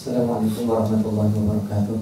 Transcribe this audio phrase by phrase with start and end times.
[0.00, 1.96] السلام عليكم ورحمة الله وبركاته.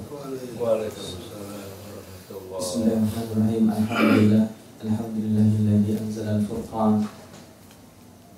[0.63, 1.51] وعليكم السلام
[1.83, 3.65] ورحمة الله بسم الله الرحمن الرحيم.
[3.75, 4.45] الحمد لله
[4.87, 6.93] الحمد لله الذي أنزل الفرقان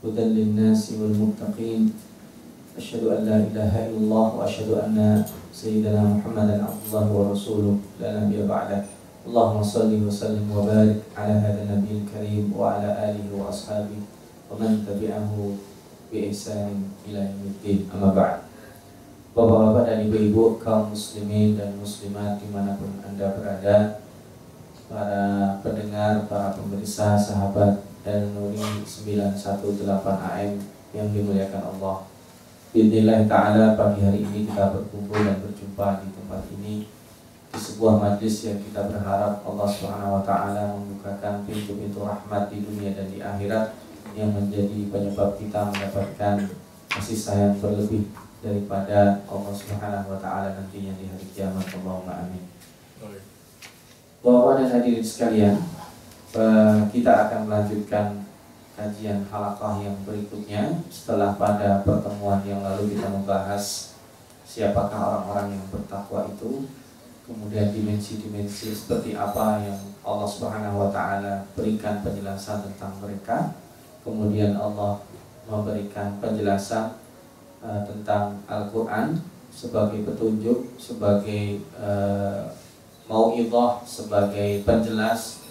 [0.00, 1.92] هدى للناس والمتقين.
[2.80, 8.00] أشهد أن لا إله إلا الله وأشهد أن سيدنا محمدا عبد الله ورسوله.
[8.00, 8.88] لا نبي بعده.
[9.28, 14.00] اللهم صل وسلم وبارك على هذا النبي الكريم وعلى آله وأصحابه
[14.48, 15.32] ومن تبعه
[16.08, 16.72] بإحسان
[17.12, 17.80] إلى يوم الدين.
[17.92, 18.48] أما بعد.
[19.40, 24.04] Bapak-bapak dan ibu-ibu kaum muslimin dan muslimat di mana pun anda berada
[24.84, 30.60] Para pendengar, para pemirsa, sahabat dan Nuri 918 AM
[30.92, 32.04] yang dimuliakan Allah.
[32.76, 36.74] Bismillah ta'ala pagi hari ini kita berkumpul dan berjumpa di tempat ini
[37.48, 42.92] Di sebuah majlis yang kita berharap Allah Subhanahu wa ta'ala membukakan pintu-pintu rahmat di dunia
[42.92, 43.72] dan di akhirat
[44.12, 46.44] Yang menjadi penyebab kita mendapatkan
[46.92, 48.04] kasih sayang berlebih
[48.40, 51.64] daripada Allah Subhanahu wa taala nantinya di hari kiamat.
[51.76, 52.44] Allahumma amin.
[54.20, 55.56] Bapak dan hadirin sekalian,
[56.36, 58.20] eh, kita akan melanjutkan
[58.76, 63.96] kajian halakah yang berikutnya setelah pada pertemuan yang lalu kita membahas
[64.44, 66.68] siapakah orang-orang yang bertakwa itu
[67.28, 73.52] kemudian dimensi-dimensi seperti apa yang Allah Subhanahu wa taala berikan penjelasan tentang mereka
[74.00, 75.04] kemudian Allah
[75.44, 76.99] memberikan penjelasan
[77.64, 82.48] uh, tentang Al-Quran sebagai petunjuk, sebagai uh,
[83.10, 85.42] mau'idah, sebagai penjelas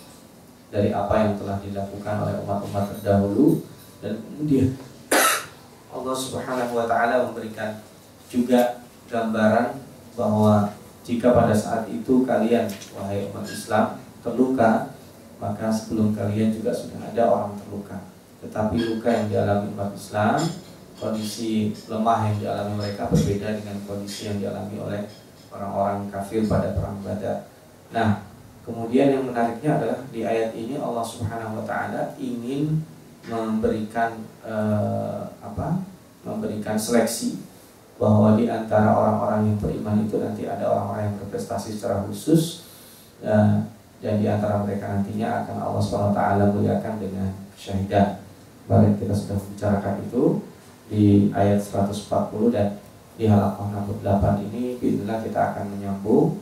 [0.70, 3.66] dari apa yang telah dilakukan oleh umat-umat terdahulu.
[4.00, 4.78] Dan kemudian
[5.90, 7.82] Allah Subhanahu wa taala memberikan
[8.30, 9.82] juga gambaran
[10.14, 10.72] bahwa
[11.04, 14.94] jika pada saat itu kalian wahai umat Islam terluka
[15.40, 17.98] maka sebelum kalian juga sudah ada orang terluka.
[18.44, 20.38] Tetapi luka yang dialami umat Islam
[21.00, 25.02] kondisi lemah yang dialami mereka berbeda dengan kondisi yang dialami oleh
[25.50, 27.48] orang-orang kafir pada perang Badar.
[27.90, 28.22] Nah,
[28.68, 32.84] kemudian yang menariknya adalah di ayat ini Allah Subhanahu wa taala ingin
[33.26, 35.82] memberikan eh, apa?
[36.20, 37.40] memberikan seleksi
[37.96, 42.68] bahwa di antara orang-orang yang beriman itu nanti ada orang-orang yang berprestasi secara khusus
[43.24, 43.72] dan,
[44.04, 48.20] dan di antara mereka nantinya akan Allah Subhanahu wa taala muliakan dengan syahidah.
[48.68, 50.24] Kemarin kita sudah membicarakan itu
[50.90, 52.82] di ayat 140 dan
[53.16, 56.42] di halaman 68 ini Bismillah kita akan menyambung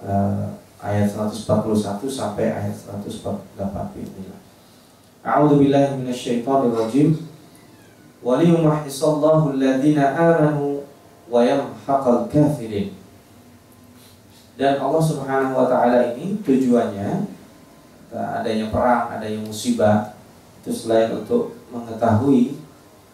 [0.00, 3.50] uh, ayat 141 sampai ayat 148
[3.98, 4.40] Bismillah
[5.20, 7.12] A'udzu billahi minasyaitonir rajim
[8.24, 10.80] wa liyumahhisallahu alladhina amanu
[11.28, 12.96] wa yamhaqal kafirin.
[14.56, 17.28] Dan Allah Subhanahu wa taala ini tujuannya
[18.12, 20.16] adanya perang, adanya musibah
[20.60, 22.59] itu selain untuk mengetahui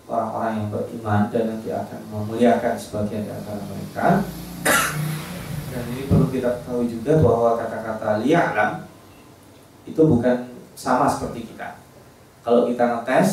[0.07, 4.07] orang-orang yang beriman dan nanti akan memuliakan sebagian di antara mereka.
[5.71, 8.87] Dan ini perlu kita ketahui juga bahwa kata-kata li'alam
[9.85, 11.83] itu bukan sama seperti kita.
[12.47, 13.31] Kalau kita ngetes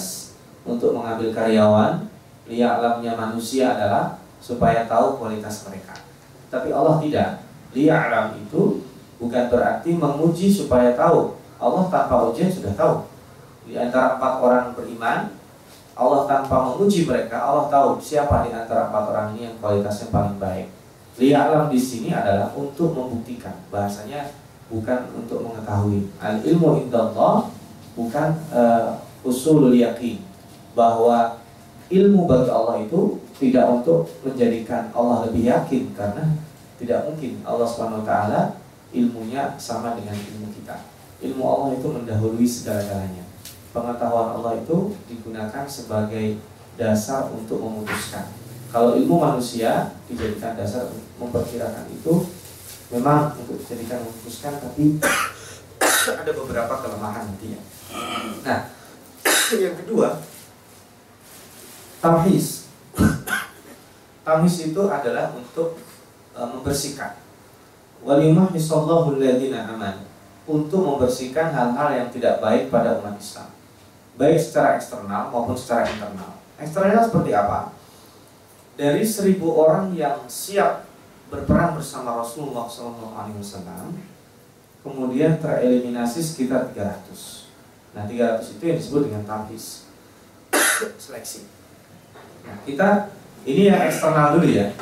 [0.66, 2.10] untuk mengambil karyawan,
[2.50, 5.94] li'alamnya manusia adalah supaya tahu kualitas mereka.
[6.50, 7.30] Tapi Allah tidak.
[7.74, 8.86] Li'alam itu
[9.22, 11.38] bukan berarti menguji supaya tahu.
[11.62, 13.08] Allah tanpa ujian sudah tahu.
[13.64, 15.32] Di antara empat orang beriman,
[15.94, 20.42] Allah tanpa menguji mereka, Allah tahu siapa di antara empat orang ini yang kualitasnya paling
[20.42, 20.68] baik.
[21.22, 23.54] Li'alam di sini adalah untuk membuktikan.
[23.70, 24.34] Bahasanya
[24.74, 26.10] bukan untuk mengetahui.
[26.18, 27.46] Al ilmu indallah
[27.94, 30.18] bukan uh, usulul yakin
[30.74, 31.38] bahwa
[31.94, 36.26] ilmu bagi Allah itu tidak untuk menjadikan Allah lebih yakin karena
[36.82, 38.42] tidak mungkin Allah Subhanahu wa taala
[38.90, 40.90] ilmunya sama dengan ilmu kita.
[41.22, 43.23] Ilmu Allah itu mendahului segala-galanya
[43.74, 46.38] pengetahuan Allah itu digunakan sebagai
[46.78, 48.30] dasar untuk memutuskan.
[48.70, 52.30] Kalau ilmu manusia dijadikan dasar memperkirakan itu
[52.94, 55.02] memang untuk dijadikan memutuskan tapi
[56.22, 57.62] ada beberapa kelemahan nantinya.
[58.46, 58.70] Nah,
[59.66, 60.22] yang kedua
[61.98, 62.70] tamhis.
[64.24, 65.76] Tamhis itu adalah untuk
[66.32, 67.20] e, membersihkan.
[68.08, 70.00] Walimah misallahu alladziina aman
[70.48, 73.52] untuk membersihkan hal-hal yang tidak baik pada umat Islam
[74.18, 76.38] baik secara eksternal maupun secara internal.
[76.62, 77.74] Eksternal seperti apa?
[78.74, 80.86] Dari seribu orang yang siap
[81.30, 83.94] berperang bersama Rasulullah SAW,
[84.86, 87.50] kemudian tereliminasi sekitar 300.
[87.94, 89.90] Nah, 300 itu yang disebut dengan tamhis
[91.04, 91.46] seleksi.
[92.46, 93.14] Nah, kita
[93.46, 94.74] ini yang eksternal dulu ya.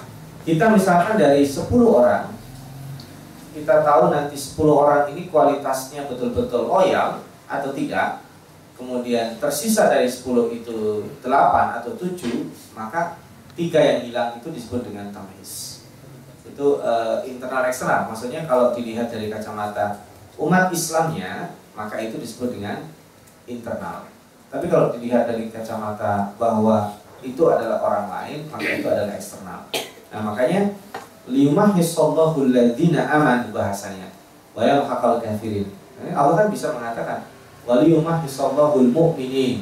[0.41, 2.33] Kita misalkan dari 10 orang,
[3.53, 8.20] kita tahu nanti 10 orang ini kualitasnya betul-betul loyal atau tidak,
[8.81, 10.25] kemudian tersisa dari 10
[10.57, 13.21] itu 8 atau 7 maka
[13.53, 15.71] tiga yang hilang itu disebut dengan tamyiz
[16.51, 18.11] itu uh, internal eksternal.
[18.11, 20.03] Maksudnya kalau dilihat dari kacamata
[20.41, 22.85] umat Islamnya maka itu disebut dengan
[23.47, 24.05] internal.
[24.51, 29.59] Tapi kalau dilihat dari kacamata bahwa itu adalah orang lain maka itu adalah eksternal.
[30.11, 30.75] Nah makanya
[31.29, 34.11] liyumahhisallahu alladziina amanu bahasanya.
[34.51, 35.71] Wa yamhaqal kafirin.
[36.11, 37.23] Allah kan bisa mengatakan
[37.67, 39.61] waliyumahhisallahu almu'minin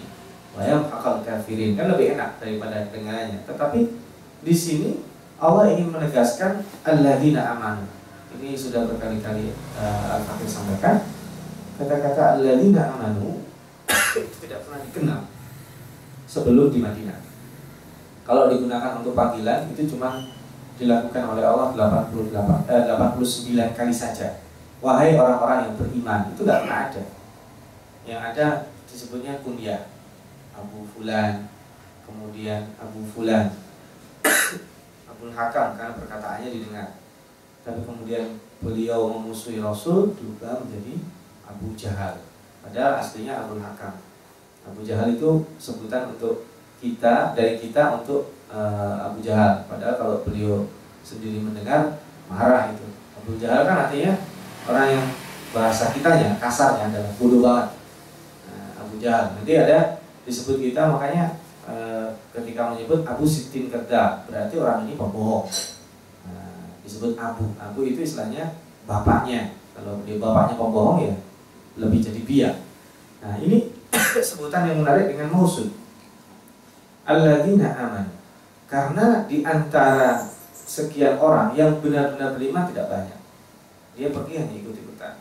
[0.55, 3.89] wa yamhaqal kafirin kan lebih enak daripada dengannya tetapi
[4.39, 5.09] di sini
[5.39, 7.87] Allah ingin menegaskan alladzina amanu.
[8.39, 11.07] Ini sudah berkali-kali uh, Al-Fakir sampaikan.
[11.79, 13.39] Kata-kata alladzina amanu
[14.43, 15.21] tidak pernah dikenal
[16.27, 17.19] sebelum di Madinah.
[18.27, 20.27] Kalau digunakan untuk panggilan itu cuma
[20.75, 24.43] dilakukan oleh Allah 88 eh, 89 kali saja.
[24.83, 27.03] Wahai orang-orang yang beriman, itu tidak pernah ada.
[28.09, 28.47] Yang ada
[28.89, 29.85] disebutnya kunyah
[30.57, 31.45] Abu Fulan,
[32.01, 33.53] kemudian Abu Fulan,
[35.13, 36.97] Abdul Hakam karena perkataannya didengar.
[37.61, 41.05] Tapi kemudian beliau memusuhi Rasul juga menjadi
[41.45, 42.17] Abu Jahal.
[42.65, 44.01] Padahal aslinya Abdul Hakam.
[44.65, 46.49] Abu Jahal itu sebutan untuk
[46.81, 49.69] kita dari kita untuk uh, Abu Jahal.
[49.69, 50.65] Padahal kalau beliau
[51.05, 52.89] sendiri mendengar marah itu.
[53.21, 54.17] Abu Jahal kan artinya
[54.65, 55.05] orang yang
[55.53, 57.78] bahasa kitanya kasarnya adalah bodoh banget.
[58.99, 59.39] Jahal.
[59.39, 65.45] Nanti ada disebut kita makanya Eh, ketika menyebut Abu Sitin Kerda berarti orang ini pembohong.
[66.25, 67.53] Nah, disebut Abu.
[67.61, 68.57] Abu itu istilahnya
[68.89, 69.53] bapaknya.
[69.77, 71.13] Kalau dia bapaknya pembohong ya
[71.79, 72.55] lebih jadi biak
[73.19, 73.71] nah ini
[74.27, 75.69] sebutan yang menarik dengan mausud
[77.05, 78.07] alladzina aman.
[78.65, 83.19] Karena di antara sekian orang yang benar-benar beriman tidak banyak.
[83.93, 85.13] Dia pergi hanya ikut-ikutan.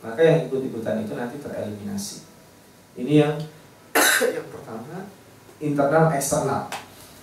[0.00, 2.31] Maka yang ikut-ikutan itu nanti tereliminasi
[2.96, 3.36] ini yang
[4.36, 5.08] yang pertama
[5.62, 6.68] internal eksternal.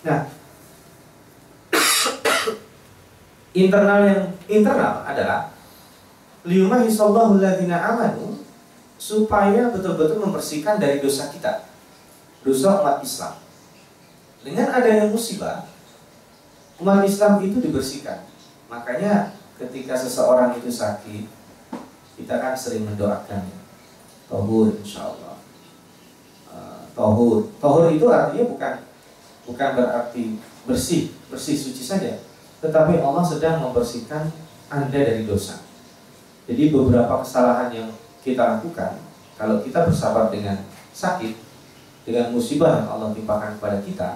[0.02, 0.26] Nah,
[3.64, 5.54] internal yang internal adalah
[6.48, 8.42] liyumahi sallahu ladina amanu
[8.98, 11.68] supaya betul-betul membersihkan dari dosa kita,
[12.42, 13.38] dosa umat Islam.
[14.40, 15.68] Dengan adanya musibah,
[16.80, 18.24] umat Islam itu dibersihkan.
[18.72, 21.28] Makanya ketika seseorang itu sakit,
[22.16, 23.44] kita kan sering mendoakan,
[24.30, 25.29] Tohur insya Allah
[27.00, 27.48] tohur.
[27.64, 28.74] Tohur itu artinya bukan
[29.48, 30.36] bukan berarti
[30.68, 32.20] bersih, bersih suci saja,
[32.60, 34.28] tetapi Allah sedang membersihkan
[34.68, 35.64] anda dari dosa.
[36.44, 39.00] Jadi beberapa kesalahan yang kita lakukan,
[39.40, 40.60] kalau kita bersabar dengan
[40.92, 41.40] sakit,
[42.04, 44.10] dengan musibah yang Allah timpakan kepada kita,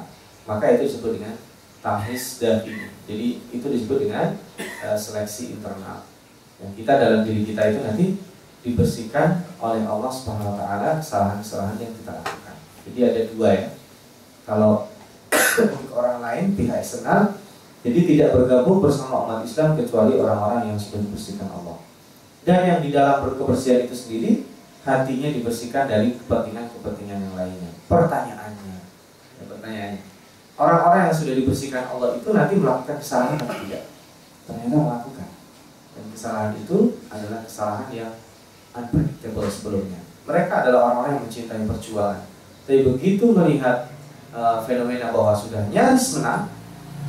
[0.43, 1.39] maka itu disebut dengan
[1.79, 2.91] tahis dan ini.
[3.07, 4.35] Jadi itu disebut dengan
[4.83, 6.03] uh, seleksi internal.
[6.59, 8.05] Yang kita dalam diri kita itu nanti
[8.63, 12.42] dibersihkan oleh Allah Subhanahu wa taala kesalahan-kesalahan yang kita lakukan.
[12.89, 13.67] Jadi ada dua ya.
[14.43, 14.91] Kalau
[15.95, 17.39] orang lain pihak eksternal,
[17.83, 21.79] jadi tidak bergabung bersama umat Islam kecuali orang-orang yang sudah dibersihkan Allah.
[22.43, 24.31] Dan yang di dalam berkebersihan itu sendiri
[24.83, 27.71] hatinya dibersihkan dari kepentingan-kepentingan yang lainnya.
[27.87, 28.75] Pertanyaannya,
[29.39, 30.01] ya pertanyaannya,
[30.59, 33.83] orang-orang yang sudah dibersihkan Allah itu nanti melakukan kesalahan atau tidak?
[34.43, 35.29] Ternyata melakukan.
[35.95, 38.11] Dan kesalahan itu adalah kesalahan yang
[38.75, 40.03] unpredictable sebelumnya.
[40.27, 42.32] Mereka adalah orang-orang yang mencintai perjuangan
[42.63, 43.91] tapi begitu melihat
[44.31, 46.47] uh, fenomena bahwa sudah nyaris menang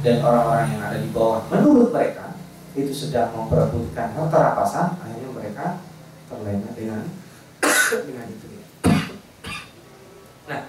[0.03, 2.35] dan orang-orang yang ada di bawah menurut mereka
[2.75, 5.79] itu sedang memperebutkan harta rapasan, akhirnya mereka
[6.27, 7.07] terlena dengan
[8.11, 8.47] dengan itu.
[10.51, 10.63] Nah,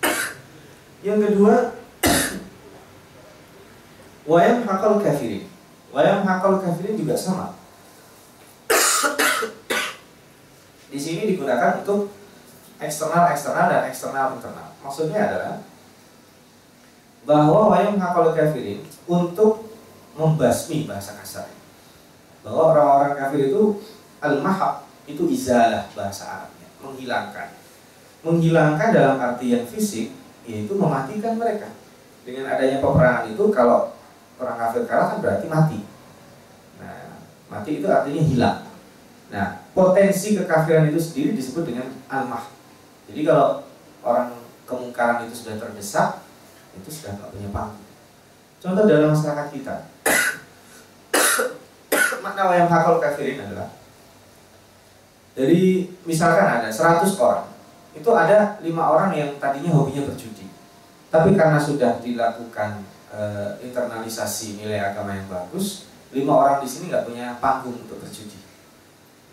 [1.06, 1.76] yang kedua,
[4.32, 5.44] wayam hakal kafirin.
[5.92, 7.52] Wayam hakal kafirin juga sama.
[10.88, 12.21] Di sini digunakan untuk
[12.82, 14.68] eksternal eksternal dan eksternal internal.
[14.82, 15.54] Maksudnya adalah
[17.22, 19.70] bahwa wayang hakal kafirin untuk
[20.18, 21.48] membasmi bahasa kasar.
[22.42, 23.78] Bahwa orang-orang kafir itu
[24.18, 27.48] al-mahab itu izalah bahasa Arabnya, menghilangkan.
[28.26, 30.10] Menghilangkan dalam arti yang fisik
[30.42, 31.70] yaitu mematikan mereka.
[32.26, 33.94] Dengan adanya peperangan itu kalau
[34.38, 35.78] orang kafir kalah kan berarti mati.
[36.82, 38.58] Nah, mati itu artinya hilang.
[39.30, 42.61] Nah, potensi kekafiran itu sendiri disebut dengan al-mahab
[43.12, 43.60] jadi kalau
[44.00, 44.32] orang
[44.64, 46.24] kemungkaran itu sudah terdesak,
[46.72, 47.84] itu sudah tidak punya panggung.
[48.56, 49.76] Contoh dalam masyarakat kita,
[52.24, 53.68] makna wayang hakal kafirin adalah
[55.36, 57.52] dari misalkan ada 100 orang,
[57.92, 60.48] itu ada lima orang yang tadinya hobinya berjudi,
[61.12, 62.80] tapi karena sudah dilakukan
[63.12, 63.20] e,
[63.60, 65.84] internalisasi nilai agama yang bagus,
[66.16, 68.40] lima orang di sini nggak punya panggung untuk berjudi.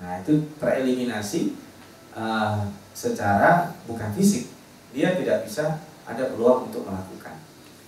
[0.03, 1.69] Nah itu tereliminasi
[2.13, 4.50] uh, secara bukan fisik
[4.94, 7.39] dia tidak bisa ada peluang untuk melakukan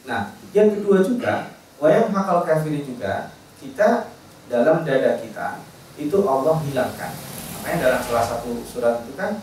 [0.05, 3.29] Nah, yang kedua juga, wayang hakal kafirin juga
[3.61, 4.09] kita
[4.49, 5.61] dalam dada kita
[6.01, 7.13] itu Allah hilangkan.
[7.61, 9.37] Makanya dalam salah satu surat itu kan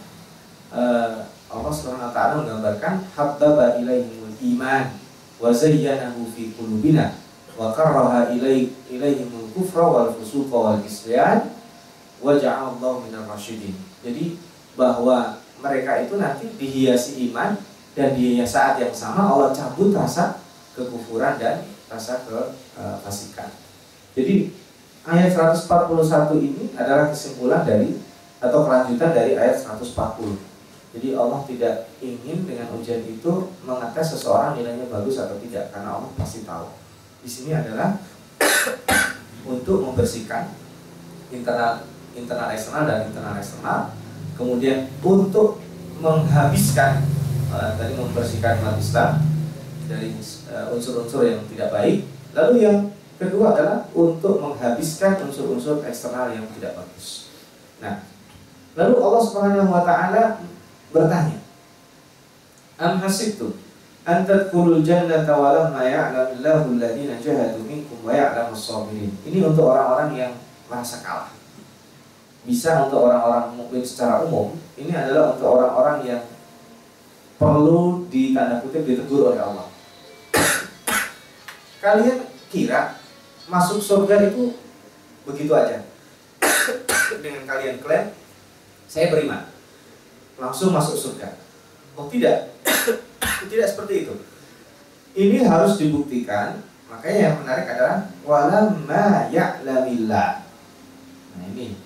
[0.75, 4.99] uh, Allah Subhanahu wa taala menggambarkan habbaba ilaihimul iman
[5.39, 7.15] wa zayyanahu fi qulubina
[7.55, 11.55] wa karraha ilaihimul kufra wal fusuqa wal isyan
[12.19, 13.79] wa ja'alallahu minal rasyidin.
[14.03, 14.35] Jadi
[14.79, 17.59] bahwa mereka itu nanti dihiasi iman
[17.99, 20.39] dan di saat yang sama Allah cabut rasa
[20.79, 23.51] kekufuran dan rasa kefasikan.
[24.15, 24.55] Jadi
[25.03, 27.99] ayat 141 ini adalah kesimpulan dari
[28.39, 30.39] atau kelanjutan dari ayat 140.
[30.89, 36.11] Jadi Allah tidak ingin dengan ujian itu mengetes seseorang nilainya bagus atau tidak karena Allah
[36.17, 36.71] pasti tahu.
[37.21, 37.99] Di sini adalah
[39.53, 40.55] untuk membersihkan
[41.29, 41.85] internal
[42.17, 43.93] internal eksternal dan internal eksternal.
[44.39, 45.59] Kemudian untuk
[45.99, 47.03] menghabiskan
[47.51, 49.19] uh, tadi membersihkan umat Islam
[49.89, 50.13] dari
[50.53, 52.05] eh, unsur-unsur yang tidak baik.
[52.37, 52.79] Lalu yang
[53.17, 57.33] kedua adalah untuk menghabiskan unsur-unsur eksternal yang tidak bagus.
[57.81, 58.05] Nah,
[58.77, 60.45] lalu Allah Subhanahu wa taala
[60.93, 61.41] bertanya,
[62.77, 63.57] "Am hasibtum
[64.05, 70.13] an tadkhulul jannata wa lamma ya'lamillahu alladziina jahadu minkum wa ya'lamus sabirin." Ini untuk orang-orang
[70.15, 70.33] yang
[70.69, 71.38] merasa kalah.
[72.49, 76.23] Bisa untuk orang-orang mukmin secara umum, ini adalah untuk orang-orang yang
[77.37, 79.69] perlu ditanda kutip ditegur oleh Allah
[81.85, 82.97] Kalian kira
[83.53, 84.57] masuk surga itu
[85.29, 85.85] begitu aja?
[87.23, 88.17] Dengan kalian klaim,
[88.89, 89.45] saya beriman.
[90.41, 91.37] Langsung masuk surga.
[92.01, 92.57] Oh tidak.
[93.53, 94.15] tidak seperti itu.
[95.13, 96.65] Ini harus dibuktikan.
[96.89, 100.31] Makanya yang menarik adalah walamma ya'lamillah.
[101.37, 101.77] Nah ini.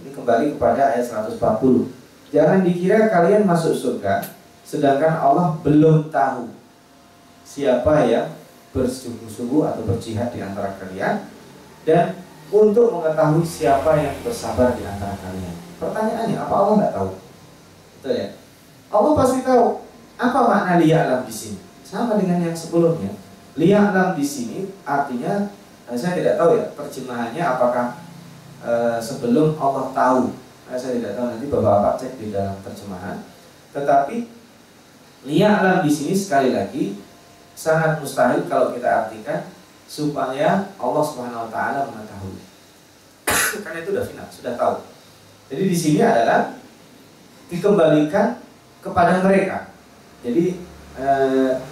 [0.00, 1.36] Ini kembali kepada ayat 140.
[2.32, 4.24] Jangan dikira kalian masuk surga
[4.70, 6.46] sedangkan Allah belum tahu
[7.42, 8.30] siapa yang
[8.70, 11.26] bersungguh-sungguh atau berjihad di antara kalian
[11.82, 12.22] dan
[12.54, 15.54] untuk mengetahui siapa yang bersabar di antara kalian.
[15.82, 17.10] Pertanyaannya, apa Allah nggak tahu?
[17.98, 18.28] Betul ya?
[18.94, 19.64] Allah pasti tahu.
[20.20, 21.58] Apa makna liya'lam di sini?
[21.82, 23.10] Sama dengan yang sebelumnya.
[23.58, 25.50] Liya'lam di sini artinya
[25.90, 27.98] eh, saya tidak tahu ya terjemahannya apakah
[28.60, 30.22] e, sebelum Allah tahu.
[30.70, 33.18] Eh, saya tidak tahu nanti Bapak-bapak cek di dalam terjemahan.
[33.74, 34.16] Tetapi
[35.26, 36.94] liya'lam di sini sekali lagi
[37.58, 39.50] sangat mustahil kalau kita artikan
[39.90, 42.38] supaya Allah Subhanahu wa taala mengetahui.
[43.66, 44.76] Karena itu sudah final, sudah tahu.
[45.50, 46.54] Jadi di sini adalah
[47.50, 48.38] dikembalikan
[48.78, 49.74] kepada mereka.
[50.22, 50.62] Jadi
[50.94, 51.06] e,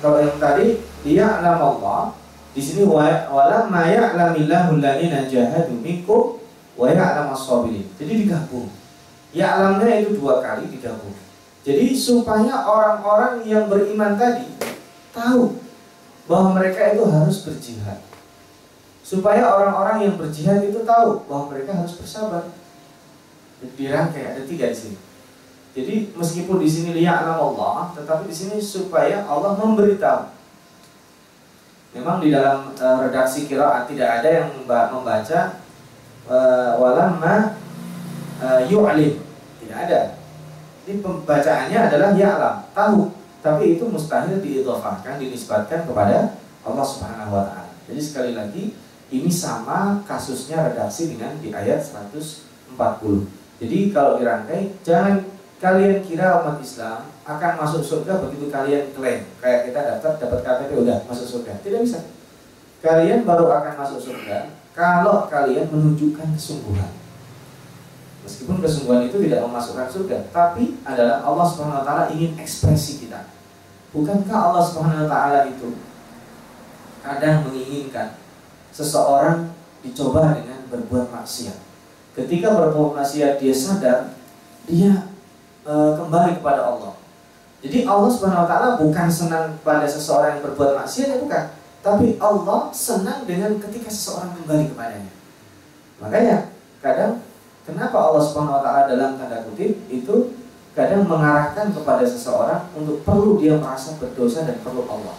[0.02, 2.18] kalau yang tadi dia alam Allah,
[2.50, 6.37] di sini wala ma ya'lamillahu alladziina jahadu minkum
[6.78, 6.86] wa.
[7.98, 8.70] Jadi digabung.
[9.34, 11.12] Ya alamnya itu dua kali digabung.
[11.66, 14.48] Jadi supaya orang-orang yang beriman tadi
[15.12, 15.58] tahu
[16.24, 18.00] bahwa mereka itu harus berjihad.
[19.04, 22.48] Supaya orang-orang yang berjihad itu tahu bahwa mereka harus bersabar.
[23.58, 24.98] Dirangkai ada tiga di sini.
[25.76, 30.38] Jadi meskipun di sini lihat alam Allah, tetapi di sini supaya Allah memberitahu.
[31.96, 34.48] Memang di dalam e, redaksi kiraat tidak ada yang
[34.92, 35.56] membaca
[36.28, 36.38] e,
[36.76, 37.56] walamma
[38.38, 39.16] e, yu'lim.
[39.64, 40.20] Tidak ada.
[40.84, 47.70] Ini pembacaannya adalah ya'lam, tahu tapi itu mustahil diidhafahkan dinisbatkan kepada Allah Subhanahu wa taala.
[47.86, 48.74] Jadi sekali lagi
[49.08, 52.76] ini sama kasusnya redaksi dengan di ayat 140.
[53.62, 55.24] Jadi kalau dirangkai jangan
[55.58, 60.70] kalian kira umat Islam akan masuk surga begitu kalian klaim kayak kita daftar dapat KTP
[60.84, 61.52] udah masuk surga.
[61.62, 62.00] Tidak bisa.
[62.84, 66.94] Kalian baru akan masuk surga kalau kalian menunjukkan kesungguhan.
[68.22, 73.26] Meskipun kesungguhan itu tidak memasukkan surga, tapi adalah Allah Subhanahu wa taala ingin ekspresi kita.
[73.90, 75.74] Bukankah Allah Subhanahu wa taala itu
[77.02, 78.14] kadang menginginkan
[78.70, 79.50] seseorang
[79.82, 81.58] dicoba dengan berbuat maksiat.
[82.14, 84.14] Ketika berbuat maksiat dia sadar
[84.68, 85.10] dia
[85.66, 86.94] e, kembali kepada Allah.
[87.64, 91.57] Jadi Allah Subhanahu wa taala bukan senang pada seseorang yang berbuat maksiat ya bukan,
[91.88, 95.12] tapi Allah senang dengan ketika seseorang kembali kepadanya.
[96.04, 96.36] Makanya
[96.84, 97.24] kadang
[97.68, 100.32] Kenapa Allah Subhanahu wa taala dalam tanda kutip itu
[100.72, 105.12] kadang mengarahkan kepada seseorang untuk perlu dia merasa berdosa dan perlu Allah.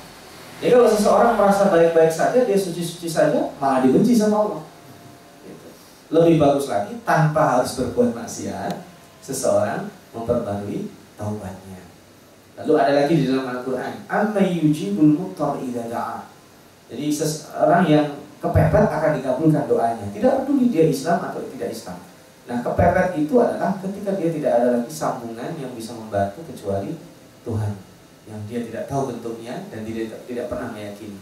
[0.57, 4.61] Jadi kalau seseorang merasa baik-baik saja, dia suci-suci saja, malah dibenci sama Allah.
[5.45, 5.67] Gitu.
[6.09, 8.81] Lebih bagus lagi tanpa harus berbuat maksiat,
[9.21, 10.89] seseorang memperbarui
[11.21, 11.85] taubatnya.
[12.57, 16.25] Lalu ada lagi di dalam Al-Qur'an, "Amma yujibul muttar idza da'a."
[16.89, 18.05] Jadi seseorang yang
[18.41, 20.05] kepepet akan dikabulkan doanya.
[20.09, 22.01] Tidak peduli dia Islam atau tidak Islam.
[22.49, 26.97] Nah kepepet itu adalah ketika dia tidak ada lagi sambungan yang bisa membantu kecuali
[27.45, 27.73] Tuhan.
[28.29, 31.17] yang dia tidak tahu bentuknya dan tidak tidak pernah meyakini.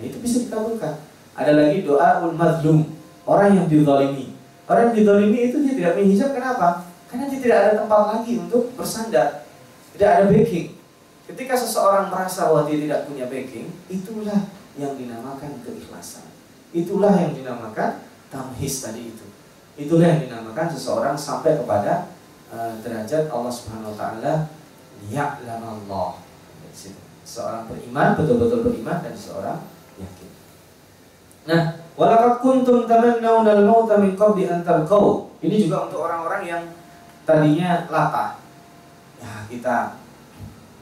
[0.00, 1.04] Nah itu bisa dikabulkan.
[1.36, 2.96] Ada lagi doa ul madlum,
[3.28, 4.32] orang yang dizalimi.
[4.64, 6.88] Orang yang dizalimi itu dia tidak menghijab kenapa?
[7.12, 9.44] Karena dia tidak ada tempat lagi untuk bersandar.
[9.92, 10.72] Tidak ada backing.
[11.28, 14.40] Ketika seseorang merasa bahwa dia tidak punya backing, itulah
[14.76, 16.28] yang dinamakan keikhlasan.
[16.76, 19.26] Itulah yang dinamakan tamhis tadi itu.
[19.76, 22.12] Itulah yang dinamakan seseorang sampai kepada
[22.52, 24.34] uh, derajat Allah Subhanahu wa taala
[25.08, 26.24] ya'lamallah.
[27.26, 29.58] Seorang beriman betul-betul beriman dan seorang
[29.98, 30.30] yakin.
[31.50, 31.62] Nah,
[31.98, 35.26] walaqad kuntum tamannawna al-maut min qabli an talqaw.
[35.42, 36.62] Ini juga untuk orang-orang yang
[37.26, 38.38] tadinya latah.
[39.18, 39.98] Ya, kita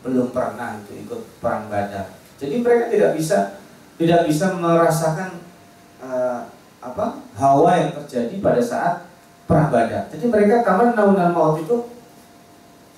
[0.05, 2.13] belum pernah itu ikut perang Badar.
[2.37, 3.64] Jadi mereka tidak bisa
[4.01, 5.39] tidak bisa merasakan
[6.03, 6.51] uh,
[6.85, 8.95] apa hawa yang terjadi pada saat
[9.49, 10.11] perang Badar.
[10.13, 11.89] Jadi mereka taman naunal maut itu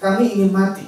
[0.02, 0.86] kami ingin mati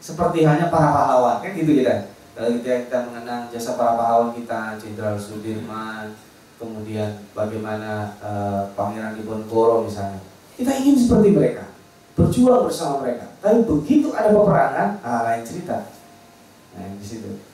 [0.00, 2.08] seperti hanya para pahlawan kan gitu kita.
[2.32, 6.16] Kalau kita, kita mengenang jasa para pahlawan kita, Jenderal Sudirman,
[6.56, 10.24] kemudian bagaimana uh, Pangeran Diponegoro misalnya,
[10.56, 11.68] kita ingin seperti mereka,
[12.16, 13.28] berjuang bersama mereka.
[13.44, 15.90] Tapi begitu ada peperangan, ah lain cerita.
[16.76, 17.49] Nah di situ.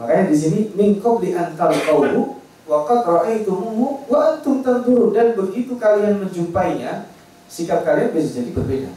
[0.00, 6.24] Makanya di sini mingkob di antal kaulu waqad ra'aitumuhu wa antum tanzurun dan begitu kalian
[6.24, 7.12] menjumpainya,
[7.52, 8.90] sikap kalian bisa jadi berbeda.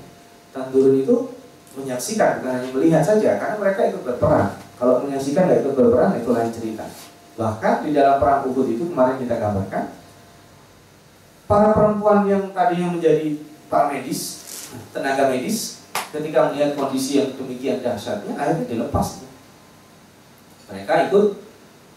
[0.55, 1.35] Tanzurun itu
[1.75, 4.55] menyaksikan bukan hanya melihat saja karena mereka ikut berperang.
[4.79, 6.85] Kalau menyaksikan tidak ikut berperang itu lain cerita.
[7.35, 9.83] Bahkan di dalam perang Uhud itu kemarin kita gambarkan
[11.49, 14.41] para perempuan yang tadinya menjadi para medis,
[14.95, 15.83] tenaga medis,
[16.13, 19.25] ketika melihat kondisi yang demikian dahsyatnya, akhirnya dilepas.
[20.73, 21.25] Mereka ikut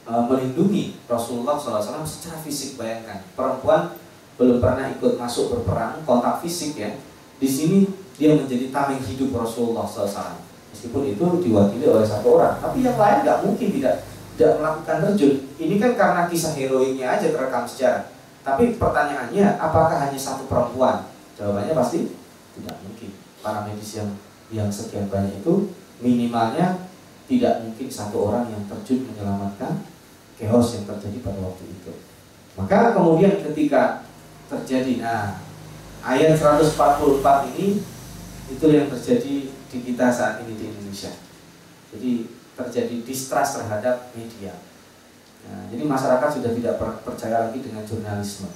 [0.04, 2.76] uh, melindungi Rasulullah SAW secara fisik.
[2.76, 3.96] Bayangkan, perempuan
[4.36, 6.92] belum pernah ikut masuk berperang, kontak fisik ya.
[7.40, 7.88] Di sini
[8.20, 10.44] dia menjadi tameng hidup Rasulullah SAW.
[10.76, 14.04] Meskipun itu diwakili oleh satu orang, tapi yang lain nggak mungkin tidak
[14.36, 15.34] tidak melakukan terjun.
[15.56, 18.12] Ini kan karena kisah heroiknya aja terekam sejarah.
[18.44, 21.08] Tapi pertanyaannya, apakah hanya satu perempuan?
[21.40, 22.12] Jawabannya pasti
[22.60, 23.10] tidak mungkin.
[23.40, 24.12] Para medis yang
[24.52, 25.72] yang sekian banyak itu
[26.04, 26.86] minimalnya
[27.26, 29.82] tidak mungkin satu orang yang terjun menyelamatkan
[30.38, 31.92] chaos yang terjadi pada waktu itu.
[32.56, 34.06] Maka kemudian ketika
[34.46, 35.42] terjadi, nah
[36.06, 37.82] ayat 144 ini
[38.46, 41.12] itu yang terjadi di kita saat ini di Indonesia.
[41.90, 42.12] Jadi
[42.56, 44.54] terjadi distrust terhadap media.
[45.46, 48.50] Nah, jadi masyarakat sudah tidak percaya lagi dengan jurnalisme.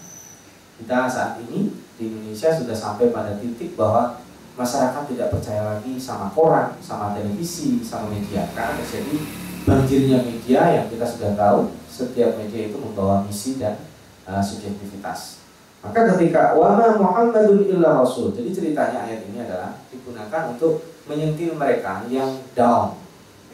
[0.80, 4.16] Kita saat ini di Indonesia sudah sampai pada titik bahwa
[4.58, 9.16] masyarakat tidak percaya lagi sama koran, sama televisi, sama media karena terjadi
[9.64, 11.58] banjirnya media yang kita sudah tahu
[11.90, 13.76] setiap media itu membawa misi dan
[14.24, 15.40] uh, subjektivitas.
[15.80, 18.36] Maka ketika wama Muhammadun illa rasul.
[18.36, 23.00] Jadi ceritanya ayat ini adalah digunakan untuk menyentil mereka yang down.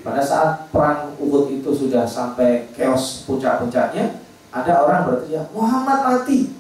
[0.03, 6.51] Pada saat perang Uhud itu sudah sampai chaos puncak-puncaknya, ada orang berteriak, "Muhammad mati."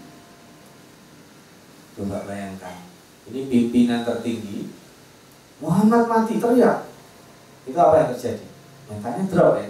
[1.99, 2.86] Coba bayangkan.
[3.27, 4.71] Ini pimpinan tertinggi
[5.59, 6.87] Muhammad mati teriak.
[7.67, 8.47] Itu apa yang terjadi?
[8.87, 9.69] Mentalnya drop ya.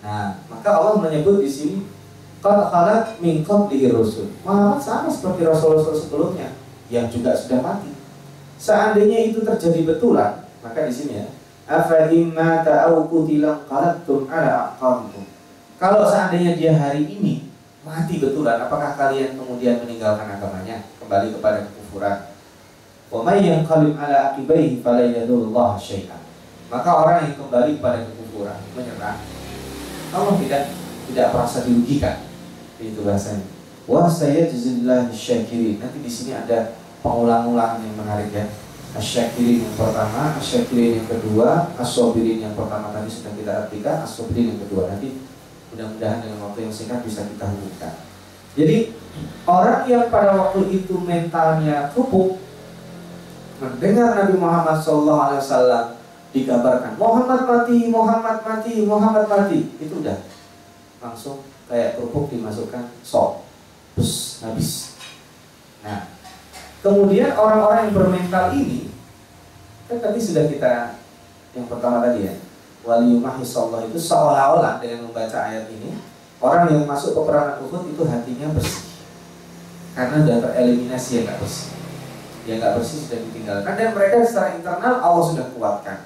[0.00, 1.78] Nah, maka Allah menyebut di sini
[2.40, 4.32] Qad khalat min qablihi rusul.
[4.40, 6.56] Muhammad sama seperti rasul-rasul sebelumnya
[6.88, 7.92] yang juga sudah mati.
[8.56, 11.28] Seandainya itu terjadi betulan, maka di sini ya,
[11.68, 15.24] afa imma ta'au qutilan qalatum ala aqabikum.
[15.76, 17.52] Kalau seandainya dia hari ini
[17.84, 22.30] mati betulan, apakah kalian kemudian meninggalkan agamanya, kembali kepada kekufuran?
[23.10, 26.22] Wa may yanqalib ala aqibaihi fala yadurullah syai'an.
[26.70, 29.18] Maka orang yang kembali kepada kekufuran, menyerah,
[30.14, 30.62] Allah tidak
[31.10, 32.22] tidak merasa dirugikan.
[32.78, 33.42] Itu bahasanya.
[33.90, 35.82] Wah saya jazillah syakirin.
[35.82, 38.46] Nanti di sini ada pengulang-ulangan yang menarik ya.
[38.90, 44.60] Asyakirin yang pertama asyakirin yang kedua asobirin yang pertama tadi sudah kita artikan asobirin yang
[44.66, 44.90] kedua.
[44.90, 45.18] Nanti
[45.70, 48.09] mudah-mudahan dengan waktu yang singkat bisa kita hubungkan
[48.58, 48.90] jadi
[49.46, 52.38] orang yang pada waktu itu mentalnya kerupuk
[53.60, 55.98] mendengar Nabi Muhammad SAW
[56.30, 60.18] digambarkan Muhammad mati, Muhammad mati, Muhammad mati itu udah
[61.02, 63.46] langsung kayak kerupuk dimasukkan sop
[63.94, 64.94] terus habis.
[65.84, 66.06] Nah
[66.80, 68.88] kemudian orang-orang yang bermental ini
[69.86, 70.96] kan tadi sudah kita
[71.52, 72.34] yang pertama tadi ya
[72.86, 76.00] waliyumahisallah itu seolah-olah dengan membaca ayat ini
[76.40, 78.84] orang yang masuk peperangan Uhud itu hatinya bersih.
[79.92, 81.68] Karena sudah tereliminasi yang nggak bersih.
[82.48, 83.72] Yang nggak bersih sudah ditinggalkan.
[83.76, 85.98] Dan mereka secara internal Allah sudah kuatkan.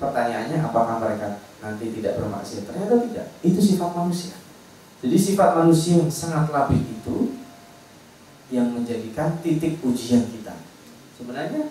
[0.00, 2.64] Pertanyaannya apakah mereka nanti tidak bermaksiat?
[2.70, 3.26] Ternyata tidak.
[3.42, 4.38] Itu sifat manusia.
[5.00, 7.16] Jadi sifat manusia yang sangat labih itu
[8.52, 10.54] yang menjadikan titik ujian kita.
[11.16, 11.68] Sebenarnya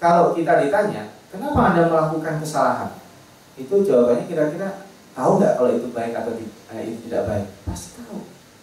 [0.00, 2.90] kalau kita ditanya, kenapa anda melakukan kesalahan?
[3.60, 7.46] Itu jawabannya kira-kira tahu nggak kalau itu baik atau eh, itu tidak baik?
[7.66, 8.18] Pasti tahu.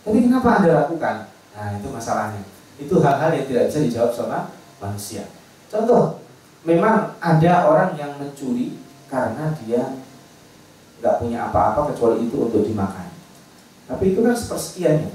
[0.08, 1.16] Tapi kenapa anda lakukan?
[1.56, 2.44] Nah itu masalahnya.
[2.78, 4.40] Itu hal-hal yang tidak bisa dijawab sama
[4.78, 5.26] manusia.
[5.68, 6.24] Contoh,
[6.64, 8.80] memang ada orang yang mencuri
[9.12, 9.98] karena dia
[11.02, 13.10] nggak punya apa-apa kecuali itu untuk dimakan.
[13.88, 15.12] Tapi itu kan sepersekiannya.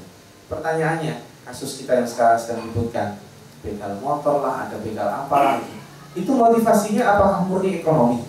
[0.49, 1.15] Pertanyaannya,
[1.49, 3.21] kasus kita yang sekarang sedang menyebutkan
[3.63, 5.75] begal motor lah, ada begal apa lah itu.
[6.13, 8.21] Itu motivasinya apakah murni ekonomi?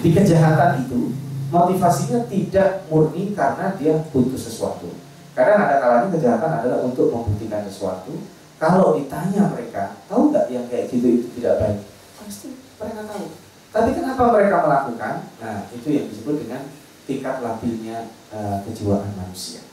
[0.00, 1.14] Jadi kejahatan itu
[1.52, 4.88] motivasinya tidak murni karena dia butuh sesuatu.
[5.36, 8.16] Karena ada kalanya kejahatan adalah untuk membuktikan sesuatu.
[8.56, 11.78] Kalau ditanya mereka, tahu nggak yang kayak gitu itu tidak baik?
[12.16, 13.26] Pasti mereka tahu.
[13.72, 15.14] Tapi kenapa mereka melakukan?
[15.40, 16.72] Nah, itu yang disebut dengan
[17.04, 19.64] tingkat labilnya uh, kejiwaan manusia.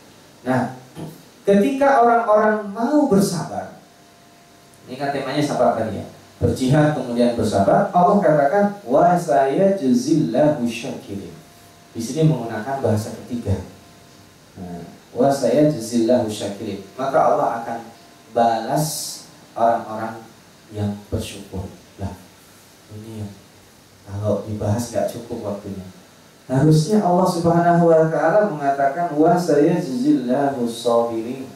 [0.44, 0.80] Nah,
[1.44, 3.80] ketika orang-orang mau bersabar,
[4.88, 6.08] ini kan temanya sabar tadi ya.
[6.40, 11.39] Berjihad kemudian bersabar, Allah katakan wa saya jazillahu syakirin.
[12.00, 13.60] Di sini menggunakan bahasa ketiga.
[14.56, 16.80] Nah, wa saya jazillahu syakirin.
[16.96, 17.80] Maka Allah akan
[18.32, 18.88] balas
[19.52, 20.24] orang-orang
[20.72, 21.68] yang bersyukur.
[22.00, 22.16] Lah,
[22.96, 23.32] ini yang
[24.08, 25.84] kalau dibahas nggak cukup waktunya.
[26.48, 31.52] Harusnya Allah Subhanahu wa taala mengatakan wa saya jazillahu sabirin.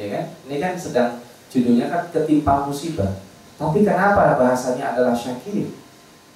[0.00, 0.24] Ya kan?
[0.48, 1.20] Ini kan sedang
[1.52, 3.20] judulnya kan ketimpa musibah.
[3.60, 5.76] Tapi kenapa bahasanya adalah syakirin?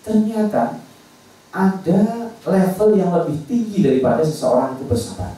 [0.04, 0.76] Ternyata
[1.56, 5.34] ada level yang lebih tinggi daripada seseorang itu bersabar.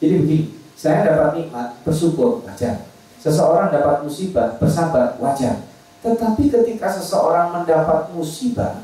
[0.00, 0.44] Jadi begini,
[0.76, 2.84] saya dapat nikmat, bersyukur, wajar.
[3.20, 5.64] Seseorang dapat musibah, bersabar, wajar.
[6.00, 8.80] Tetapi ketika seseorang mendapat musibah,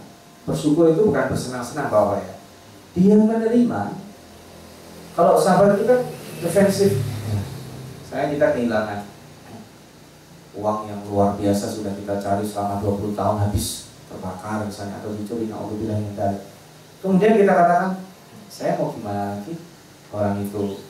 [0.47, 2.39] Bersyukur itu bukan bersenang-senang bahwa ya.
[2.95, 3.99] Dia menerima.
[5.19, 6.07] Kalau sabar itu kan
[6.39, 7.03] defensif.
[8.07, 9.11] Saya kita kehilangan
[10.57, 15.51] uang yang luar biasa sudah kita cari selama 20 tahun habis terbakar misalnya atau dicuri
[15.51, 16.41] naudzubillah yang dari.
[17.05, 17.91] Kemudian kita katakan,
[18.49, 19.55] saya mau gimana lagi?
[20.15, 20.81] Orang itu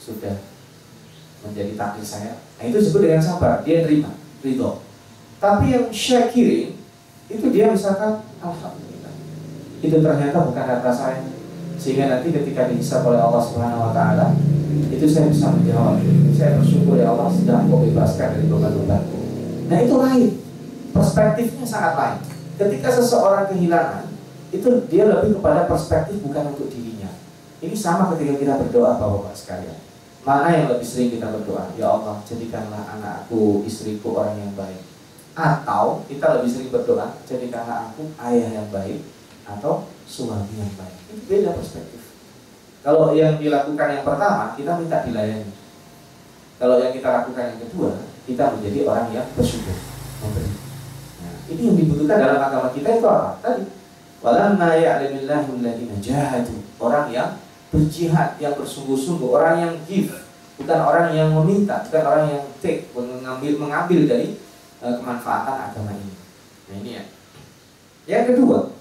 [0.00, 0.36] sudah
[1.46, 2.32] menjadi takdir saya.
[2.58, 4.12] Nah itu disebut dengan sabar, dia terima,
[4.44, 4.84] ridho.
[5.36, 6.76] Tapi yang syakirin
[7.26, 9.14] itu dia misalkan alhamdulillah
[9.82, 11.26] itu ternyata bukan harta saya
[11.76, 14.26] sehingga nanti ketika dihisap oleh Allah Subhanahu Wa Taala
[14.94, 15.98] itu saya bisa menjawab
[16.32, 19.18] saya bersyukur ya Allah sudah kau bebaskan dari beban-bebanku
[19.66, 20.28] nah itu lain
[20.94, 22.18] perspektifnya sangat lain
[22.56, 24.06] ketika seseorang kehilangan
[24.54, 27.10] itu dia lebih kepada perspektif bukan untuk dirinya
[27.64, 29.78] ini sama ketika kita berdoa bapak-bapak sekalian
[30.26, 34.82] mana yang lebih sering kita berdoa ya Allah jadikanlah anakku istriku orang yang baik
[35.36, 39.04] atau kita lebih sering berdoa jadikanlah aku ayah yang baik
[39.46, 40.96] atau suami yang baik.
[41.06, 42.02] Itu beda perspektif.
[42.82, 45.50] Kalau yang dilakukan yang pertama, kita minta dilayani.
[46.56, 47.92] Kalau yang kita lakukan yang kedua,
[48.26, 49.74] kita menjadi orang yang bersyukur,
[50.22, 50.54] memberi.
[51.22, 53.30] Nah, ini yang dibutuhkan dalam agama kita itu apa?
[53.42, 53.62] Tadi,
[54.26, 56.58] walamma ya'lamillahu alladziina jahadu.
[56.82, 57.38] Orang yang
[57.70, 60.10] berjihad, yang bersungguh-sungguh, orang yang give,
[60.58, 64.34] bukan orang yang meminta, bukan orang yang take, mengambil mengambil dari
[64.82, 66.14] uh, kemanfaatan agama ini.
[66.66, 67.04] Nah, ini ya.
[68.10, 68.74] Yang kedua,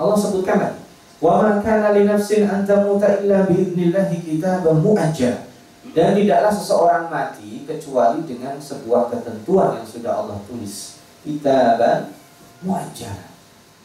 [0.00, 0.80] Allah sebutkan lagi
[1.16, 5.48] wa man kana li nafsin an tamuta illa bi idnillahi kitaban muajjal
[5.96, 12.12] dan tidaklah seseorang mati kecuali dengan sebuah ketentuan yang sudah Allah tulis kitaban
[12.60, 13.25] muajjal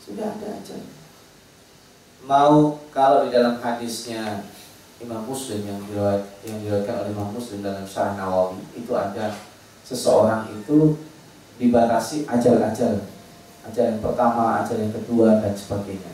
[0.02, 0.78] sudah ada aja
[2.26, 4.46] mau kalau di dalam hadisnya
[5.02, 9.34] Imam Muslim yang diriwayat, yang diriwayatkan oleh Imam Muslim dalam Syarah Nawawi itu ada
[9.82, 10.94] seseorang itu
[11.58, 13.02] dibatasi ajal-ajal
[13.62, 16.14] ajal yang pertama, ajal yang kedua dan sebagainya.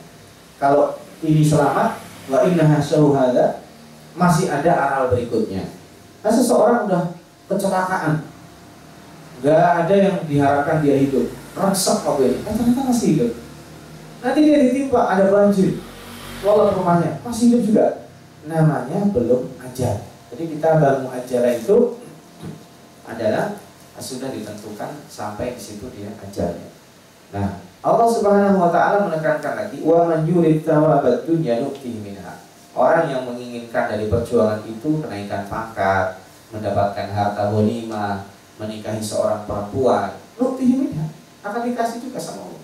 [0.60, 3.64] Kalau ini selamat, wa inna syauhada
[4.18, 5.64] masih ada aral berikutnya.
[6.24, 7.04] Nah seseorang udah
[7.48, 8.28] kecelakaan,
[9.40, 13.32] nggak ada yang diharapkan dia hidup, rangsek kok ini, ternyata masih hidup.
[14.18, 15.78] Nanti dia ditimpa ada banjir,
[16.42, 17.88] walau rumahnya masih hidup juga.
[18.48, 20.08] Namanya belum ajar.
[20.34, 22.02] Jadi kita baru ajar itu
[23.08, 23.56] adalah
[23.98, 26.70] sudah ditentukan sampai di situ dia ajarnya.
[27.34, 32.42] Nah, Allah Subhanahu wa taala menekankan lagi wa man yurid thawabat dunya nu'tihi minha.
[32.78, 36.22] Orang yang menginginkan dari perjuangan itu kenaikan pangkat,
[36.54, 38.30] mendapatkan harta ghanimah,
[38.62, 41.06] menikahi seorang perempuan, nu'tihi minha.
[41.42, 42.57] Akan dikasih juga sama Allah.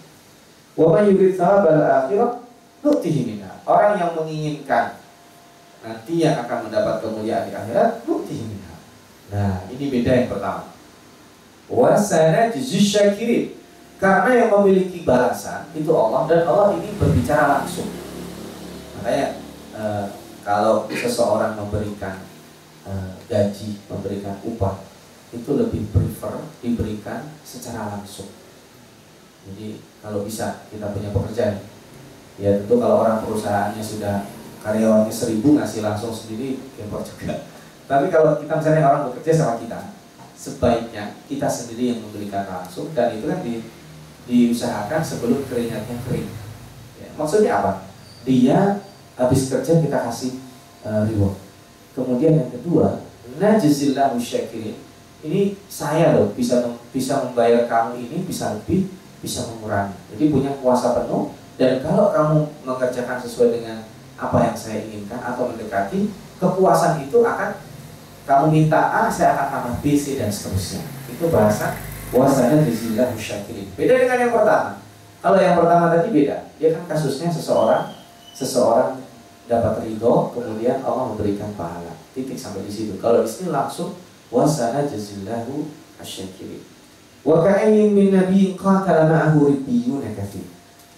[0.74, 2.42] Wa man yurid thawabal akhirah
[2.82, 3.62] nu'tihi minha.
[3.64, 4.98] Orang yang menginginkan
[5.84, 8.76] nanti yang akan mendapat kemuliaan di akhirat nu'tihi minha.
[9.34, 10.74] Nah, ini beda yang pertama.
[11.70, 13.64] Wa sanajzi syakirin
[14.04, 17.88] karena yang memiliki balasan itu Allah dan Allah ini berbicara langsung.
[19.00, 19.40] Makanya
[19.72, 19.84] e,
[20.44, 22.20] kalau seseorang memberikan
[22.84, 22.92] e,
[23.32, 24.84] gaji, memberikan upah
[25.32, 28.28] itu lebih prefer diberikan secara langsung.
[29.44, 31.60] Jadi kalau bisa kita punya pekerjaan,
[32.40, 34.24] ya tentu kalau orang perusahaannya sudah
[34.64, 37.44] karyawannya seribu ngasih langsung sendiri impor juga.
[37.90, 39.92] Tapi kalau kita misalnya orang bekerja sama kita,
[40.40, 43.60] sebaiknya kita sendiri yang memberikan langsung dan itu kan di,
[44.28, 46.32] diusahakan sebelum keringatnya kering.
[47.04, 47.72] Ya, maksudnya apa?
[48.24, 48.80] Dia
[49.20, 50.40] habis kerja kita kasih
[50.88, 51.36] uh, reward.
[51.92, 53.04] Kemudian yang kedua,
[53.38, 54.80] najzillahu syakirin.
[55.24, 56.60] Ini saya loh bisa
[56.92, 58.92] bisa membayar kamu ini bisa lebih
[59.24, 59.96] bisa mengurangi.
[60.12, 63.88] Jadi punya kuasa penuh dan kalau kamu mengerjakan sesuai dengan
[64.20, 67.56] apa yang saya inginkan atau mendekati, kepuasan itu akan
[68.28, 70.84] kamu minta A, saya akan tambah B, C dan seterusnya.
[71.08, 71.80] Itu bahasa
[72.12, 73.72] kuasanya jazillah syakirin.
[73.80, 74.84] Beda dengan yang pertama.
[75.24, 76.52] Kalau yang pertama tadi beda.
[76.60, 77.96] Dia kan kasusnya seseorang
[78.36, 79.00] seseorang
[79.48, 81.96] dapat ridho, kemudian Allah memberikan pahala.
[82.16, 82.96] Titik sampai di situ.
[83.00, 83.96] Kalau di sini langsung
[84.32, 85.68] wasana jazillahu
[86.00, 86.73] asyakirin.
[87.24, 89.56] Wa ka'ayyin min nabiyyin qatala ma'ahu
[90.16, 90.46] katsir.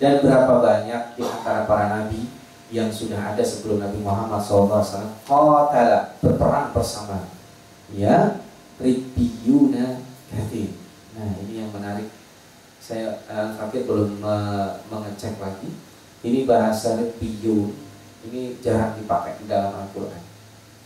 [0.02, 2.28] Dan berapa banyak di antara para nabi
[2.74, 4.82] yang sudah ada sebelum Nabi Muhammad SAW
[5.24, 7.30] qatala berperang bersama
[7.94, 8.42] ya
[8.82, 10.02] ribbiyuna
[10.34, 10.74] katsir.
[11.16, 12.12] Nah, ini yang menarik.
[12.82, 14.38] Saya uh, fakir belum me
[14.92, 15.70] mengecek lagi.
[16.26, 17.74] Ini bahasa ribbiyun.
[18.26, 20.22] Ini jarang dipakai di dalam Al-Qur'an.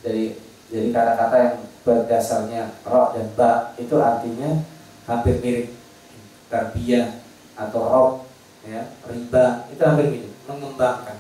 [0.04, 0.36] Jadi
[0.70, 4.62] jadi kata-kata yang berdasarnya roh dan ba itu artinya
[5.10, 5.74] hampir mirip
[6.54, 7.18] tarbiyah
[7.58, 8.12] atau rob
[8.62, 11.18] ya riba itu hampir mirip mengembangkan.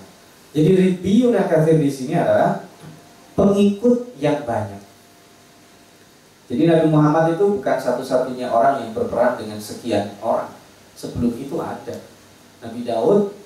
[0.53, 2.65] Jadi ribiyun kafir di sini adalah
[3.33, 4.81] pengikut yang banyak.
[6.49, 10.49] Jadi Nabi Muhammad itu bukan satu-satunya orang yang berperan dengan sekian orang.
[10.97, 12.01] Sebelum itu ada.
[12.65, 13.37] Nabi Daud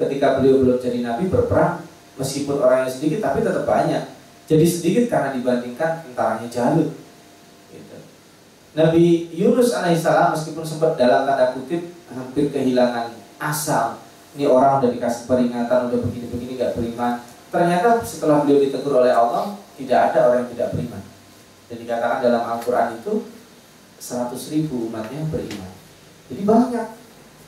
[0.00, 1.84] ketika beliau belum jadi Nabi berperang.
[2.16, 4.08] Meskipun orangnya sedikit tapi tetap banyak.
[4.48, 6.96] Jadi sedikit karena dibandingkan tentaranya Jalut
[8.78, 11.82] Nabi Yunus alaihissalam meskipun sempat dalam tanda kutip
[12.14, 13.10] hampir kehilangan
[13.42, 13.98] asal.
[14.38, 17.18] Ini orang udah dikasih peringatan, udah begini-begini gak beriman.
[17.50, 21.02] Ternyata setelah beliau ditegur oleh Allah, tidak ada orang yang tidak beriman.
[21.66, 23.26] Dan dikatakan dalam Al-Quran itu
[23.98, 25.72] 100 ribu umatnya beriman.
[26.30, 26.86] Jadi banyak,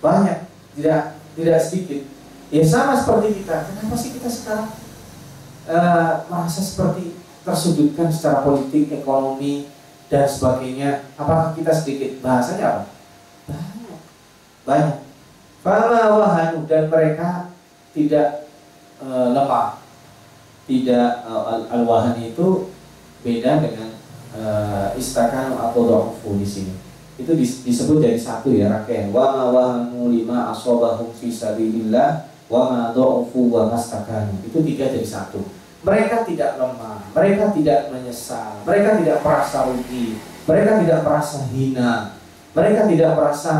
[0.02, 0.38] banyak,
[0.74, 2.02] tidak tidak sedikit.
[2.50, 3.70] Ya sama seperti kita.
[3.70, 4.68] Kenapa sih kita sekarang
[5.70, 7.14] uh, merasa seperti
[7.46, 9.70] tersudutkan secara politik, ekonomi,
[10.10, 11.06] dan sebagainya.
[11.14, 12.84] Apakah kita sedikit bahasanya apa?
[13.46, 13.78] Banyak,
[14.66, 14.96] banyak.
[15.62, 17.54] Fala wahanu dan mereka
[17.94, 18.50] tidak
[18.98, 19.78] e, lemah.
[20.66, 21.32] Tidak e,
[21.70, 22.74] al wahani itu
[23.22, 23.94] beda dengan
[24.34, 24.42] e,
[24.98, 26.74] istakan atau do'fu di sini.
[27.14, 29.14] Itu disebut dari satu ya rakain.
[29.14, 33.70] Wa ma wahanu lima asobahum fi sabilillah wa ma do'fu wa.
[34.42, 40.70] Itu tiga jadi satu mereka tidak lemah, mereka tidak menyesal, mereka tidak merasa rugi, mereka
[40.84, 41.92] tidak merasa hina,
[42.52, 43.54] mereka tidak merasa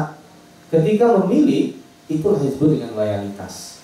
[0.68, 1.80] ketika memilih
[2.12, 3.80] itu disebut dengan loyalitas.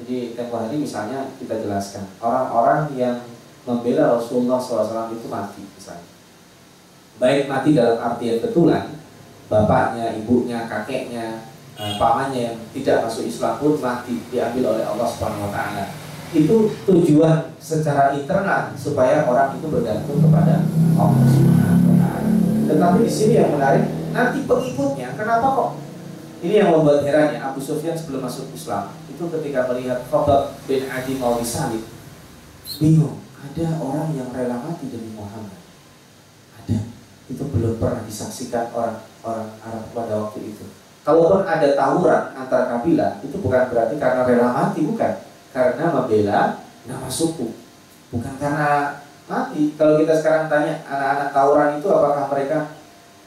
[0.00, 3.16] Jadi tempoh hari misalnya kita jelaskan orang-orang yang
[3.64, 6.08] membela Rasulullah SAW itu mati misalnya.
[7.20, 8.96] Baik mati dalam artian betulan,
[9.52, 11.44] bapaknya, ibunya, kakeknya,
[11.76, 15.99] eh, pamannya yang tidak masuk Islam pun mati diambil oleh Allah Subhanahu Wa Taala
[16.30, 20.62] itu tujuan secara internal supaya orang itu bergantung kepada
[20.94, 21.26] Allah.
[21.26, 21.90] Subhanahu
[22.70, 25.70] Tetapi di sini yang menarik nanti pengikutnya kenapa kok?
[26.40, 28.94] Ini yang membuat heran ya Abu Sufyan sebelum masuk Islam.
[29.10, 31.84] Itu ketika melihat Khabab bin Adi mau disalib
[32.80, 35.58] bingung ada orang yang rela mati demi Muhammad?
[36.62, 36.80] Ada.
[37.28, 40.64] Itu belum pernah disaksikan orang-orang Arab pada waktu itu.
[41.00, 47.08] Kalaupun ada tawuran antara kabilah itu bukan berarti karena rela mati bukan karena membela nama
[47.10, 47.54] suku.
[48.10, 48.98] Bukan karena
[49.30, 49.74] mati.
[49.78, 52.58] Kalau kita sekarang tanya anak-anak tawuran itu apakah mereka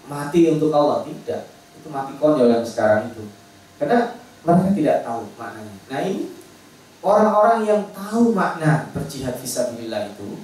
[0.07, 1.07] mati untuk Allah?
[1.07, 1.41] Tidak.
[1.79, 3.23] Itu mati konyol yang sekarang itu.
[3.79, 5.75] Karena mereka tidak tahu maknanya.
[5.87, 6.31] Nah ini
[6.99, 10.43] orang-orang yang tahu makna berjihad fisabilillah itu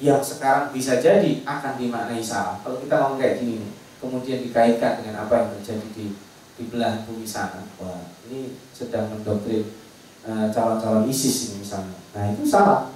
[0.00, 2.58] yang sekarang bisa jadi akan dimaknai salah.
[2.64, 6.06] Kalau kita mau kayak gini nih kemudian dikaitkan dengan apa yang terjadi di
[6.56, 7.62] di belahan bumi sana.
[7.78, 9.68] Wah ini sedang mendoktrin
[10.26, 11.96] calon-calon ISIS ini misalnya.
[12.12, 12.92] Nah itu salah.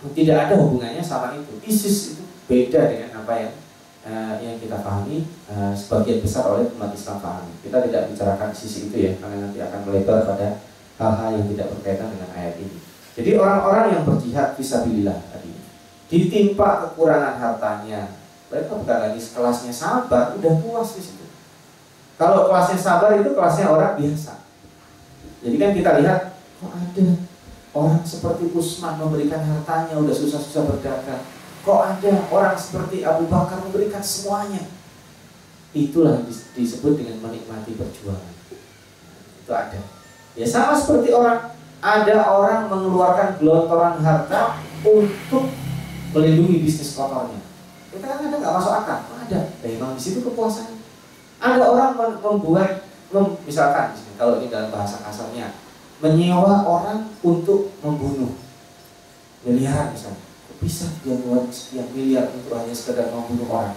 [0.00, 1.60] Tidak ada hubungannya sama itu.
[1.60, 3.52] ISIS itu beda dengan apa yang
[4.08, 7.52] uh, yang kita pahami uh, sebagian besar oleh umat Islam pahami.
[7.60, 10.64] Kita tidak bicarakan sisi itu ya, karena nanti akan melebar pada
[10.96, 12.76] hal-hal yang tidak berkaitan dengan ayat ini.
[13.12, 15.52] Jadi orang-orang yang berjihad visabilillah tadi
[16.10, 18.18] ditimpa kekurangan hartanya,
[18.50, 21.24] mereka bukan lagi kelasnya sabar, udah puas di situ.
[22.16, 24.39] Kalau kelasnya sabar itu kelasnya orang biasa.
[25.40, 26.20] Jadi kan kita lihat
[26.60, 27.06] kok ada
[27.72, 31.24] orang seperti Usman memberikan hartanya udah susah-susah berdagang.
[31.64, 34.64] Kok ada orang seperti Abu Bakar memberikan semuanya.
[35.70, 36.26] itulah
[36.58, 38.34] disebut dengan menikmati perjuangan.
[39.38, 39.78] Itu ada.
[40.34, 45.46] Ya sama seperti orang ada orang mengeluarkan gelontoran harta untuk
[46.10, 47.38] melindungi bisnis kotornya.
[47.94, 48.98] Kita kan ada nggak masuk akal.
[49.14, 49.40] Ada?
[49.46, 50.78] Nah, memang di situ kepuasan.
[51.38, 52.89] Ada orang membuat mem,
[53.42, 55.50] misalkan kalau ini dalam bahasa kasarnya
[56.00, 58.32] menyewa orang untuk membunuh.
[59.44, 60.20] Miliaran misalnya.
[60.60, 63.76] Bisa dia buat sekian miliar untuk hanya sekedar membunuh orang?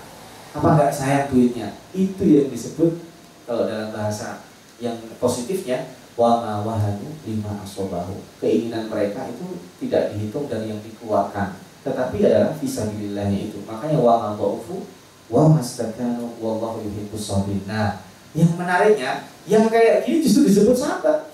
[0.51, 1.79] Apa nggak sayang duitnya?
[1.95, 2.99] Itu yang disebut
[3.47, 4.43] kalau dalam bahasa
[4.83, 8.19] yang positifnya wama wahanu lima asobahu.
[8.43, 13.59] Keinginan mereka itu tidak dihitung dari yang dikeluarkan tetapi adalah visabilillahnya itu.
[13.63, 14.83] Makanya wama dhaufu
[15.31, 18.02] wa mastakanu wallahu yuhibbus sabirin nah
[18.33, 21.33] yang menariknya yang kayak gini justru disebut sahabat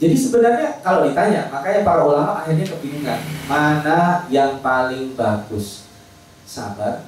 [0.00, 5.84] jadi sebenarnya kalau ditanya, makanya para ulama akhirnya kebingungan mana yang paling bagus,
[6.48, 7.04] sabar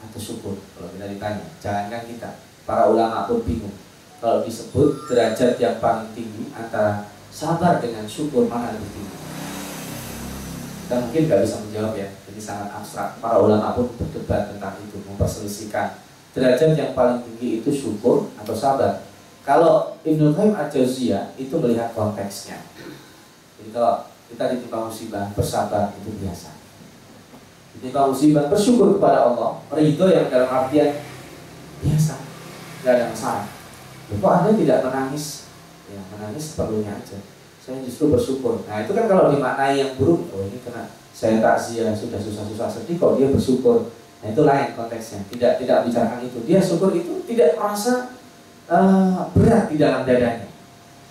[0.00, 0.56] atau syukur?
[0.72, 3.76] Kalau kita ditanya, jangankan kita, para ulama pun bingung.
[4.24, 9.16] Kalau disebut derajat yang paling tinggi antara sabar dengan syukur mana lebih tinggi?
[10.88, 13.20] Kita mungkin nggak bisa menjawab ya, jadi sangat abstrak.
[13.20, 16.00] Para ulama pun berdebat tentang itu, memperselisihkan
[16.36, 19.02] derajat yang paling tinggi itu syukur atau sabar.
[19.42, 22.60] Kalau Ibnu Qayyim al-Jauziyah itu melihat konteksnya.
[23.58, 26.54] Jadi kalau kita ditimpa musibah, bersabar itu biasa.
[27.74, 31.02] Ditimpa musibah, bersyukur kepada Allah, ridho yang dalam artian
[31.82, 32.14] biasa,
[32.80, 33.46] tidak ada masalah.
[34.10, 35.50] Kok Anda tidak menangis?
[35.90, 37.18] Ya, menangis perlunya aja.
[37.58, 38.62] Saya justru bersyukur.
[38.66, 42.96] Nah, itu kan kalau dimaknai yang buruk, oh ini kena saya takziah sudah susah-susah sedih
[42.96, 43.92] kok dia bersyukur.
[44.20, 45.20] Nah, itu lain konteksnya.
[45.32, 46.38] Tidak tidak bicarakan itu.
[46.44, 48.20] Dia syukur itu tidak merasa
[48.70, 50.46] uh, berat di dalam dadanya.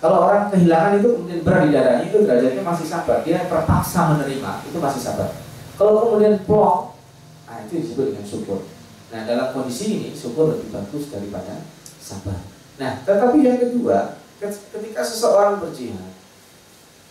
[0.00, 4.64] Kalau orang kehilangan itu kemudian berat di dadanya itu derajatnya masih sabar, dia terpaksa menerima
[4.64, 5.28] itu masih sabar.
[5.76, 6.96] Kalau kemudian plong,
[7.44, 8.64] nah itu disebut dengan syukur.
[9.12, 11.68] Nah dalam kondisi ini syukur lebih bagus daripada
[12.00, 12.40] sabar.
[12.80, 16.16] Nah tetapi yang kedua, ketika seseorang berjihad,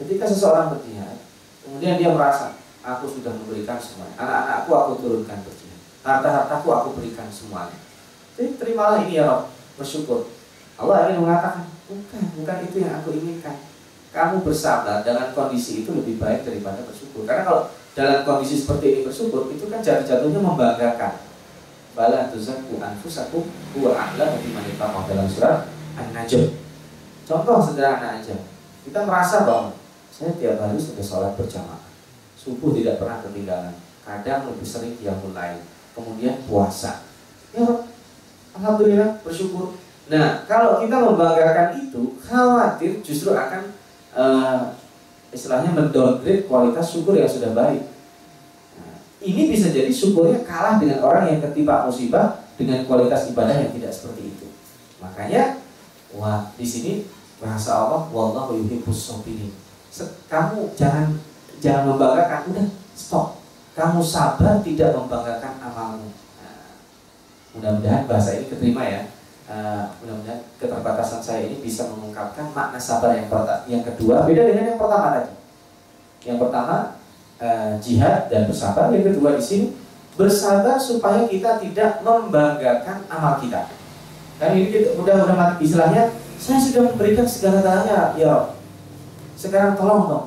[0.01, 1.21] ketika seseorang berjihad,
[1.62, 5.68] kemudian dia merasa aku sudah memberikan semuanya, anak-anakku aku turunkan berjihad,
[6.17, 7.78] harta-hartaku aku berikan semuanya.
[8.34, 10.26] Jadi terimalah ini ya Rob, bersyukur
[10.80, 13.67] Allah ingin mengatakan, bukan, bukan itu yang aku inginkan.
[14.15, 17.28] Kamu bersabar dalam kondisi itu lebih baik daripada bersyukur.
[17.28, 17.62] Karena kalau
[17.93, 21.19] dalam kondisi seperti ini bersyukur, itu kan jatuh-jatuhnya membanggakan.
[21.93, 23.43] Bala tuzakku anfusakum
[23.76, 25.67] huwa a'lamu biman ittaqah dalam surat
[26.00, 26.56] An-Najm.
[27.28, 28.39] Contoh sederhana aja.
[28.88, 29.76] Kita merasa bahwa
[30.08, 31.91] saya tiap hari sudah sholat berjamaah.
[32.39, 33.76] Subuh tidak pernah ketinggalan.
[34.08, 35.60] Kadang lebih sering dia mulai.
[35.99, 37.03] Kemudian puasa.
[37.51, 37.67] Ya,
[38.55, 39.75] Alhamdulillah bersyukur
[40.09, 43.77] Nah, kalau kita membanggakan itu, khawatir justru akan
[44.17, 44.73] uh,
[45.29, 47.85] istilahnya mendowngrade kualitas syukur yang sudah baik.
[48.81, 53.69] Nah, ini bisa jadi syukurnya kalah dengan orang yang ketimpa musibah dengan kualitas ibadah yang
[53.69, 54.49] tidak seperti itu.
[54.97, 55.62] Makanya,
[56.17, 57.05] wah di sini
[57.38, 59.13] bahasa Allah, wallahu yuhibbus.
[60.25, 61.21] Kamu jangan
[61.62, 63.38] jangan membanggakan, udah stop.
[63.77, 66.10] Kamu sabar tidak membanggakan amalmu.
[66.41, 66.73] Nah,
[67.55, 69.01] mudah-mudahan bahasa ini keterima ya
[69.49, 73.65] uh, mudah-mudahan keterbatasan saya ini bisa mengungkapkan makna sabar yang pertama.
[73.65, 75.32] Yang kedua beda dengan yang pertama tadi.
[76.27, 76.75] Yang pertama
[77.41, 78.91] uh, jihad dan bersabar.
[78.91, 79.65] Yang kedua di sini
[80.19, 83.71] bersabar supaya kita tidak membanggakan amal kita.
[84.39, 88.55] Dan ini mudah-mudahan istilahnya saya sudah memberikan segala-galanya ya
[89.36, 90.25] sekarang tolong dong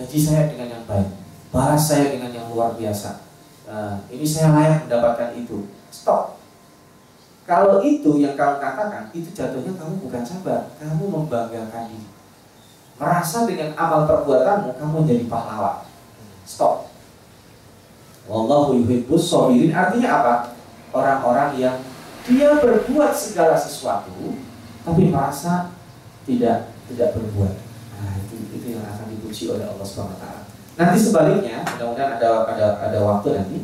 [0.00, 1.08] gaji saya dengan yang baik
[1.52, 3.22] balas saya dengan yang luar biasa
[3.68, 6.42] uh, ini saya layak mendapatkan itu stop
[7.42, 12.06] kalau itu yang kamu katakan, itu jatuhnya kamu bukan sabar, kamu membanggakan diri.
[13.02, 15.82] Merasa dengan amal perbuatanmu, kamu jadi pahlawan.
[16.46, 16.86] Stop.
[18.30, 19.34] Wallahu yuhibbus
[19.74, 20.34] artinya apa?
[20.94, 21.76] Orang-orang yang
[22.22, 24.38] dia berbuat segala sesuatu
[24.86, 25.74] tapi merasa
[26.22, 27.54] tidak tidak berbuat.
[27.98, 30.14] Nah, itu itu yang akan dipuji oleh Allah wa
[30.76, 33.58] Nanti sebaliknya, mudah-mudahan ada ada ada waktu nanti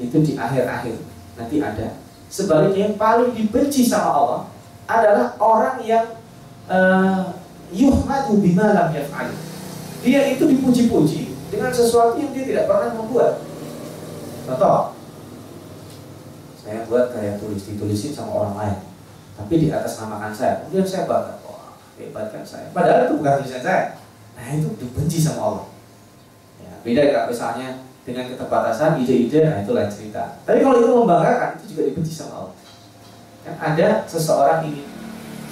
[0.00, 0.96] itu di akhir-akhir
[1.36, 2.00] nanti ada
[2.30, 4.40] Sebaliknya yang paling dibenci sama Allah
[4.86, 6.14] adalah orang yang
[6.70, 7.34] uh,
[7.74, 9.34] yuhmadu bima lam yaf'al.
[10.06, 13.42] Dia itu dipuji-puji dengan sesuatu yang dia tidak pernah membuat.
[14.46, 14.94] Contoh,
[16.62, 18.78] saya buat kayak tulis ditulisin sama orang lain,
[19.34, 20.62] tapi di atas namakan saya.
[20.62, 22.70] Kemudian saya bangga, wah hebat kan saya.
[22.70, 23.82] Padahal itu bukan tulisan saya.
[24.38, 25.66] Nah itu dibenci sama Allah.
[26.80, 27.68] Ya, beda kalau misalnya
[28.08, 30.40] dengan keterbatasan ide-ide nah itu lain cerita.
[30.48, 32.56] Tapi kalau itu membanggakan itu juga dibenci sama Allah.
[33.44, 34.88] Kan ada seseorang ini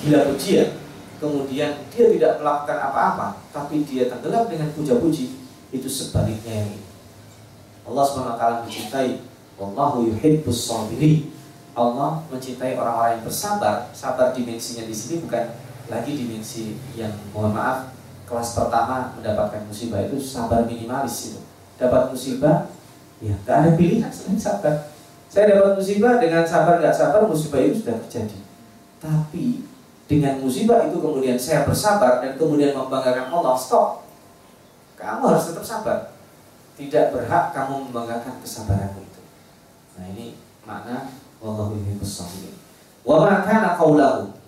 [0.01, 0.68] gila pujian
[1.18, 5.37] kemudian dia tidak melakukan apa-apa tapi dia tenggelam dengan puja-puji
[5.68, 6.81] itu sebaliknya ini.
[7.85, 9.12] Allah SWT mencintai.
[9.59, 11.35] Wallahu yuhibbus sabirin
[11.74, 13.91] Allah mencintai orang-orang yang bersabar.
[13.93, 15.53] Sabar dimensinya di sini bukan
[15.93, 17.97] lagi dimensi yang mohon maaf
[18.29, 21.41] kelas pertama mendapatkan musibah itu sabar minimalis itu.
[21.81, 22.68] Dapat musibah,
[23.24, 24.93] ya nggak ada pilihan selain sabar.
[25.33, 28.39] Saya dapat musibah dengan sabar nggak sabar musibah itu sudah terjadi.
[29.01, 29.64] Tapi
[30.05, 34.05] dengan musibah itu kemudian saya bersabar dan kemudian membanggakan Allah stop.
[35.01, 35.99] Kamu harus tetap sabar.
[36.76, 39.22] Tidak berhak kamu membanggakan kesabaranmu itu.
[39.99, 42.55] Nah ini makna Wallahu yuhibbus sabirin.
[43.07, 43.47] Wa ma.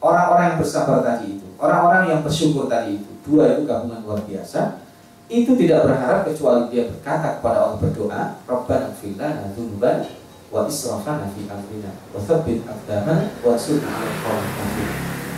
[0.01, 4.83] Orang-orang yang bersabar tadi itu, orang-orang yang bersyukur tadi itu, dua itu gabungan luar biasa.
[5.31, 10.03] Itu tidak berharap kecuali dia berkata kepada Allah berdoa, Rabbana fil lana dzunubana
[10.51, 13.55] wa israfana fi amrina wa tsabbit aqdamana wa.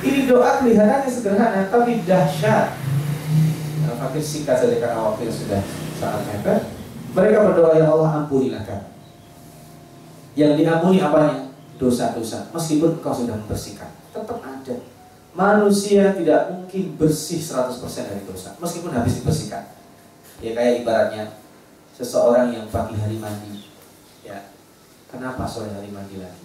[0.02, 2.74] Ini doa kelihatannya sederhana tapi dahsyat.
[3.84, 5.60] Nah, fakir singkat saja karena waktu yang sudah
[6.00, 6.60] sangat mepet.
[7.12, 8.92] Mereka berdoa ya Allah ampunilah kami
[10.32, 11.52] yang diampuni apanya?
[11.76, 12.48] Dosa-dosa.
[12.54, 14.76] Meskipun engkau sudah membersihkan, tetap ada.
[15.32, 19.64] Manusia tidak mungkin bersih 100% dari dosa, meskipun habis dibersihkan.
[20.44, 21.32] Ya kayak ibaratnya
[21.96, 23.64] seseorang yang pagi hari mandi.
[24.20, 24.52] Ya,
[25.08, 26.44] kenapa sore hari mandi lagi?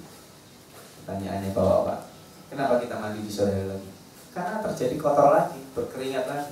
[1.04, 2.00] Pertanyaannya bapak-bapak.
[2.48, 3.90] Kenapa kita mandi di sore hari lagi?
[4.32, 6.52] Karena terjadi kotor lagi, berkeringat lagi.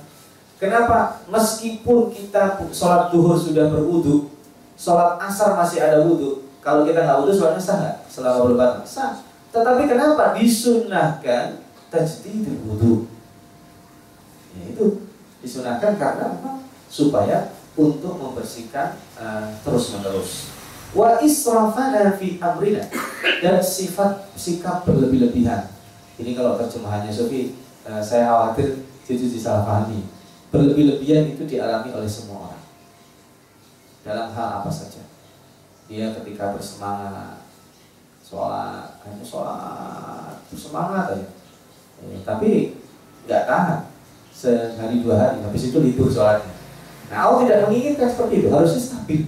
[0.60, 1.24] Kenapa?
[1.32, 4.28] Meskipun kita sholat duhur sudah berwudu,
[4.76, 8.04] sholat asar masih ada wudhu, kalau kita nggak wudhu sholatnya sah?
[8.08, 9.24] Selama belum batal sah.
[9.52, 12.94] Tetapi kenapa disunahkan tajdidul wudhu?
[14.56, 15.06] Ya itu
[15.44, 16.64] disunahkan karena apa?
[16.88, 20.30] Supaya untuk membersihkan uh, terus menerus.
[20.96, 22.88] Wa israfana fi amrina
[23.44, 25.68] dan sifat sikap berlebih-lebihan.
[26.16, 27.52] Ini kalau terjemahannya Sofi,
[27.84, 30.08] uh, saya khawatir jadi disalahpahami.
[30.48, 32.56] Berlebih-lebihan itu dialami oleh semua orang
[34.06, 35.02] dalam hal apa saja
[35.90, 37.42] dia ketika bersemangat
[38.22, 41.26] sholat hanya sholat bersemangat aja
[42.02, 42.76] eh, tapi
[43.24, 43.80] nggak tahan.
[44.36, 45.40] Sehari dua hari.
[45.40, 46.52] Habis itu libur sholatnya.
[47.08, 48.48] Nah Allah tidak menginginkan seperti itu.
[48.52, 49.20] Harusnya stabil.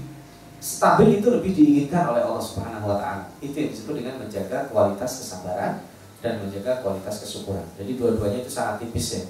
[0.59, 3.25] Stabil itu lebih diinginkan oleh Allah Subhanahu Wa Taala.
[3.41, 5.81] Itu yang disebut dengan menjaga kualitas kesabaran
[6.21, 7.65] dan menjaga kualitas kesyukuran.
[7.79, 9.23] Jadi dua-duanya itu sangat tipis ya.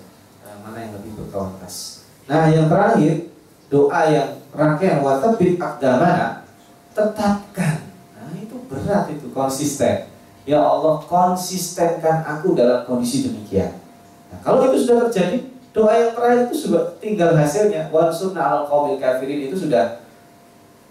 [0.49, 2.09] Eh, mana yang lebih berkualitas.
[2.27, 3.29] Nah yang terakhir
[3.69, 6.49] doa yang rangkaian watabit akdamana
[6.97, 7.85] tetapkan.
[8.17, 10.09] Nah, itu berat itu konsisten.
[10.49, 13.77] Ya Allah, konsistenkan aku dalam kondisi demikian.
[14.33, 15.45] Nah, kalau itu sudah terjadi,
[15.77, 17.93] doa yang terakhir itu sudah tinggal hasilnya.
[17.93, 20.01] Wansurna al qawmil kafirin itu sudah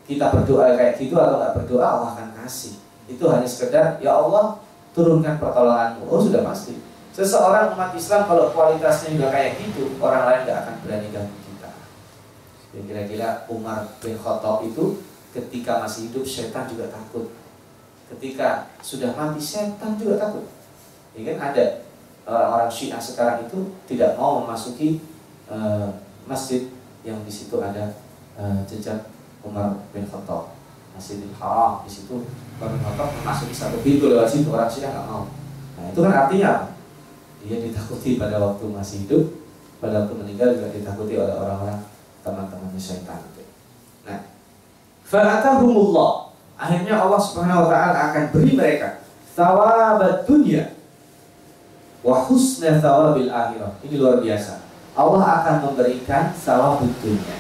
[0.05, 2.78] kita berdoa kayak gitu atau nggak berdoa Allah akan kasih.
[3.10, 4.62] Itu hanya sekedar ya Allah
[4.93, 6.05] turunkan pertolonganmu.
[6.05, 6.78] Oh sudah pasti.
[7.18, 11.70] Seseorang umat Islam kalau kualitasnya juga kayak gitu, orang lain nggak akan berani ganggu kita.
[12.78, 15.01] Ya, kira-kira Umar bin Khattab itu
[15.38, 17.30] Ketika masih hidup setan juga takut.
[18.08, 20.47] Ketika sudah mati setan juga takut.
[21.18, 21.84] Ya kan ada
[22.24, 25.03] orang-orang Syiah sekarang itu tidak mau memasuki
[25.51, 25.91] uh,
[26.24, 26.72] masjid
[27.03, 27.99] yang di situ ada
[28.39, 29.12] uh, jejak
[29.43, 30.55] Umar bin Khattab.
[30.97, 32.26] Masjidil Haram di situ
[32.58, 35.28] Umar bin Khattab memasuki satu pintu lewat situ orang Syiah nggak mau.
[35.78, 36.51] Nah itu kan artinya
[37.43, 39.24] dia ditakuti pada waktu masih hidup,
[39.80, 41.80] pada waktu meninggal juga ditakuti oleh orang-orang
[42.24, 43.38] teman-temannya setan.
[45.08, 46.27] Fa'atahumullah.
[46.58, 49.05] Akhirnya Allah Subhanahu wa taala akan beri mereka
[49.38, 50.74] thawabat dunia
[52.01, 53.78] wa husna thawabil akhirah.
[53.86, 54.66] Ini luar biasa.
[54.97, 57.38] Allah akan memberikan thawabut dunia.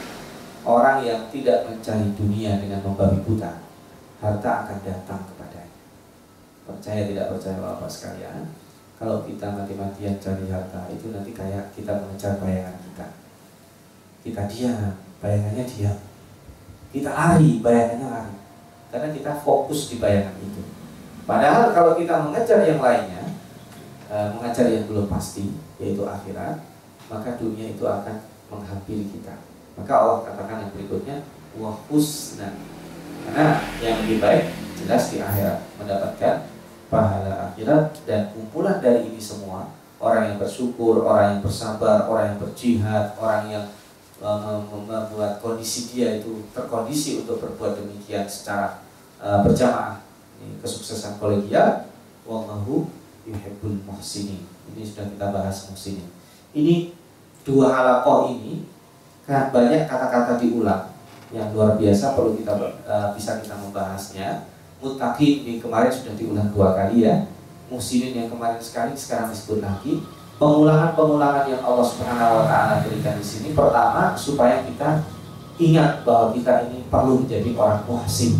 [0.61, 3.63] Orang yang tidak mencari dunia dengan membabi buta,
[4.19, 5.79] harta akan datang kepadanya.
[6.67, 8.51] Percaya tidak percaya Bapak sekalian,
[8.99, 13.07] kalau kita mati-matian cari harta itu nanti kayak kita mengejar bayangan kita.
[14.27, 14.91] Kita diam,
[15.23, 15.97] bayangannya diam
[16.91, 18.35] kita lari, bayangannya lari.
[18.97, 20.65] Karena kita fokus di bayangan itu.
[21.29, 23.29] Padahal kalau kita mengejar yang lainnya,
[24.09, 26.65] e, mengejar yang belum pasti, yaitu akhirat,
[27.05, 29.37] maka dunia itu akan menghampiri kita.
[29.77, 31.21] Maka Allah katakan yang berikutnya,
[31.61, 32.57] wahusna.
[33.29, 34.49] Karena yang lebih baik
[34.81, 36.49] jelas di akhirat mendapatkan
[36.89, 39.69] pahala akhirat dan kumpulan dari ini semua
[40.01, 43.65] orang yang bersyukur, orang yang bersabar, orang yang berjihad, orang yang
[44.17, 48.81] Eh, membuat kondisi dia itu terkondisi untuk berbuat demikian secara
[49.21, 50.01] uh, berjamaah.
[50.41, 51.89] Ini kesuksesan kolegial.
[52.27, 52.91] Wallahu
[53.27, 54.43] yuhibbul muhsinin.
[54.73, 56.07] Ini sudah kita bahas muhsinin.
[56.51, 56.91] Ini
[57.47, 58.67] dua halakoh ini
[59.27, 60.95] kan banyak kata-kata diulang
[61.35, 62.55] yang luar biasa perlu kita
[62.87, 64.47] uh, bisa kita membahasnya.
[64.77, 67.27] Mutakin ini kemarin sudah diulang dua kali ya.
[67.67, 70.05] Muhsinin yang kemarin sekali sekarang disebut lagi.
[70.37, 73.57] Pengulangan-pengulangan yang Allah Subhanahu wa taala berikan di sini.
[73.57, 75.01] Pertama supaya kita
[75.57, 78.37] ingat bahwa kita ini perlu menjadi orang muhsin.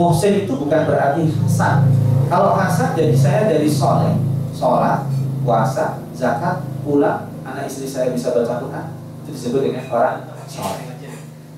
[0.00, 1.84] Muhsin itu bukan berarti hasan.
[2.32, 4.16] Kalau hasan jadi saya dari soleh,
[4.56, 5.04] sholat,
[5.44, 8.86] puasa, zakat, pulang, anak istri saya bisa baca Quran,
[9.20, 10.88] itu disebut dengan orang soleh.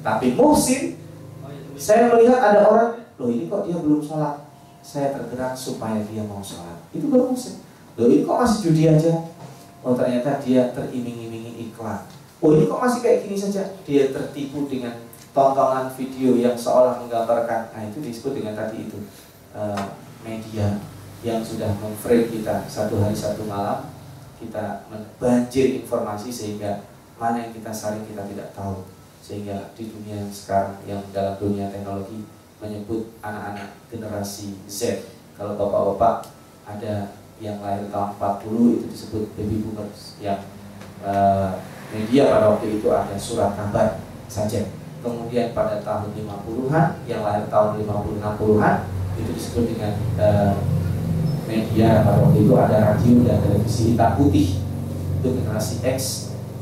[0.02, 0.98] Tapi musim,
[1.78, 4.42] saya melihat ada orang, loh ini kok dia belum sholat,
[4.82, 6.82] saya tergerak supaya dia mau sholat.
[6.90, 7.62] Itu baru musim.
[7.94, 9.22] Loh ini kok masih judi aja?
[9.86, 12.10] Oh ternyata dia teriming-imingi iklan.
[12.42, 13.70] Oh ini kok masih kayak gini saja?
[13.86, 14.98] Dia tertipu dengan
[15.32, 17.72] tontonan video yang seolah menggambarkan.
[17.72, 19.00] Nah itu disebut dengan tadi itu
[19.56, 20.76] uh, media
[21.24, 22.68] yang sudah memframe kita.
[22.68, 23.88] Satu hari satu malam
[24.36, 24.84] kita
[25.16, 26.84] banjir informasi sehingga
[27.16, 28.84] mana yang kita saring kita tidak tahu.
[29.24, 32.28] Sehingga di dunia yang sekarang yang dalam dunia teknologi
[32.60, 35.08] menyebut anak-anak generasi Z.
[35.34, 36.28] Kalau bapak-bapak
[36.68, 37.10] ada
[37.40, 40.38] yang lahir tahun 40 itu disebut baby boomers yang
[41.02, 41.58] uh,
[41.90, 43.98] media pada waktu itu ada surat kabar
[44.30, 44.62] saja
[45.02, 48.76] kemudian pada tahun 50-an yang lahir tahun 50-60-an
[49.18, 50.54] itu disebut dengan uh,
[51.44, 54.48] media pada waktu itu ada radio dan televisi hitam putih
[55.20, 56.00] itu generasi X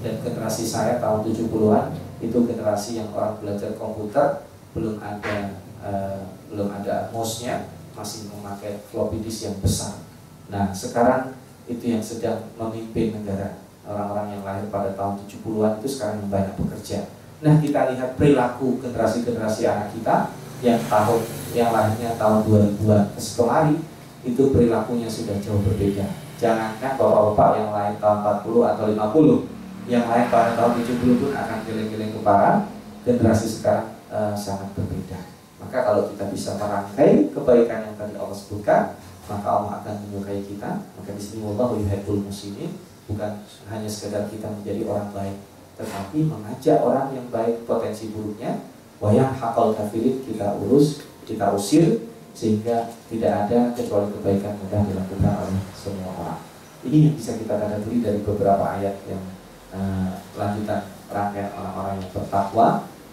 [0.01, 6.69] dan generasi saya tahun 70-an itu generasi yang orang belajar komputer belum ada uh, belum
[6.73, 10.01] ada mouse-nya masih memakai floppy disk yang besar.
[10.49, 11.37] Nah, sekarang
[11.69, 13.61] itu yang sedang memimpin negara.
[13.85, 17.07] Orang-orang yang lahir pada tahun 70-an itu sekarang banyak bekerja.
[17.41, 20.29] Nah, kita lihat perilaku generasi-generasi anak kita
[20.61, 21.21] yang tahun
[21.57, 23.77] yang lahirnya tahun 2000-an ke kemari
[24.21, 26.05] itu perilakunya sudah jauh berbeda.
[26.37, 31.59] Jangankan bapak-bapak yang lahir tahun 40 atau 50 yang lain pada tahun 70 pun akan
[31.65, 32.69] geleng-geleng kepala.
[33.09, 35.17] Generasi sekarang uh, sangat berbeda.
[35.65, 39.01] Maka kalau kita bisa merangkai kebaikan yang tadi Allah sebutkan
[39.33, 40.85] maka Allah akan menyukai kita.
[40.85, 42.77] Maka di sini Allah yuhibbul muslimin.
[43.09, 43.33] Bukan
[43.73, 45.37] hanya sekedar kita menjadi orang baik
[45.81, 48.61] tetapi mengajak orang yang baik potensi buruknya.
[49.01, 52.05] Wayang hakal kafirin kita urus kita usir
[52.37, 56.41] sehingga tidak ada kecuali kebaikan mudah dilakukan oleh semua orang.
[56.85, 59.25] Ini yang bisa kita tadaburi dari beberapa ayat yang
[59.73, 62.69] uh, lanjutan rangkaian orang-orang yang bertakwa.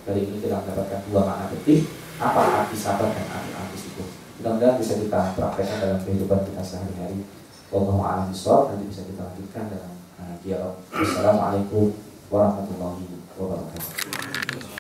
[0.07, 1.83] Kali ini kita mendapatkan dua makna penting.
[2.19, 4.03] Apa arti sabar dan arti arti itu?
[4.39, 7.27] Mudah-mudahan bisa kita praktekkan dalam kehidupan kita sehari-hari.
[7.67, 8.71] Wallahu a'lam bishawab.
[8.71, 9.93] Nanti bisa kita lanjutkan dalam
[10.23, 10.79] uh, dialog.
[10.95, 13.03] Assalamualaikum 我让他怎么帮助，
[13.37, 13.79] 我把他开
[14.21, 14.26] 好。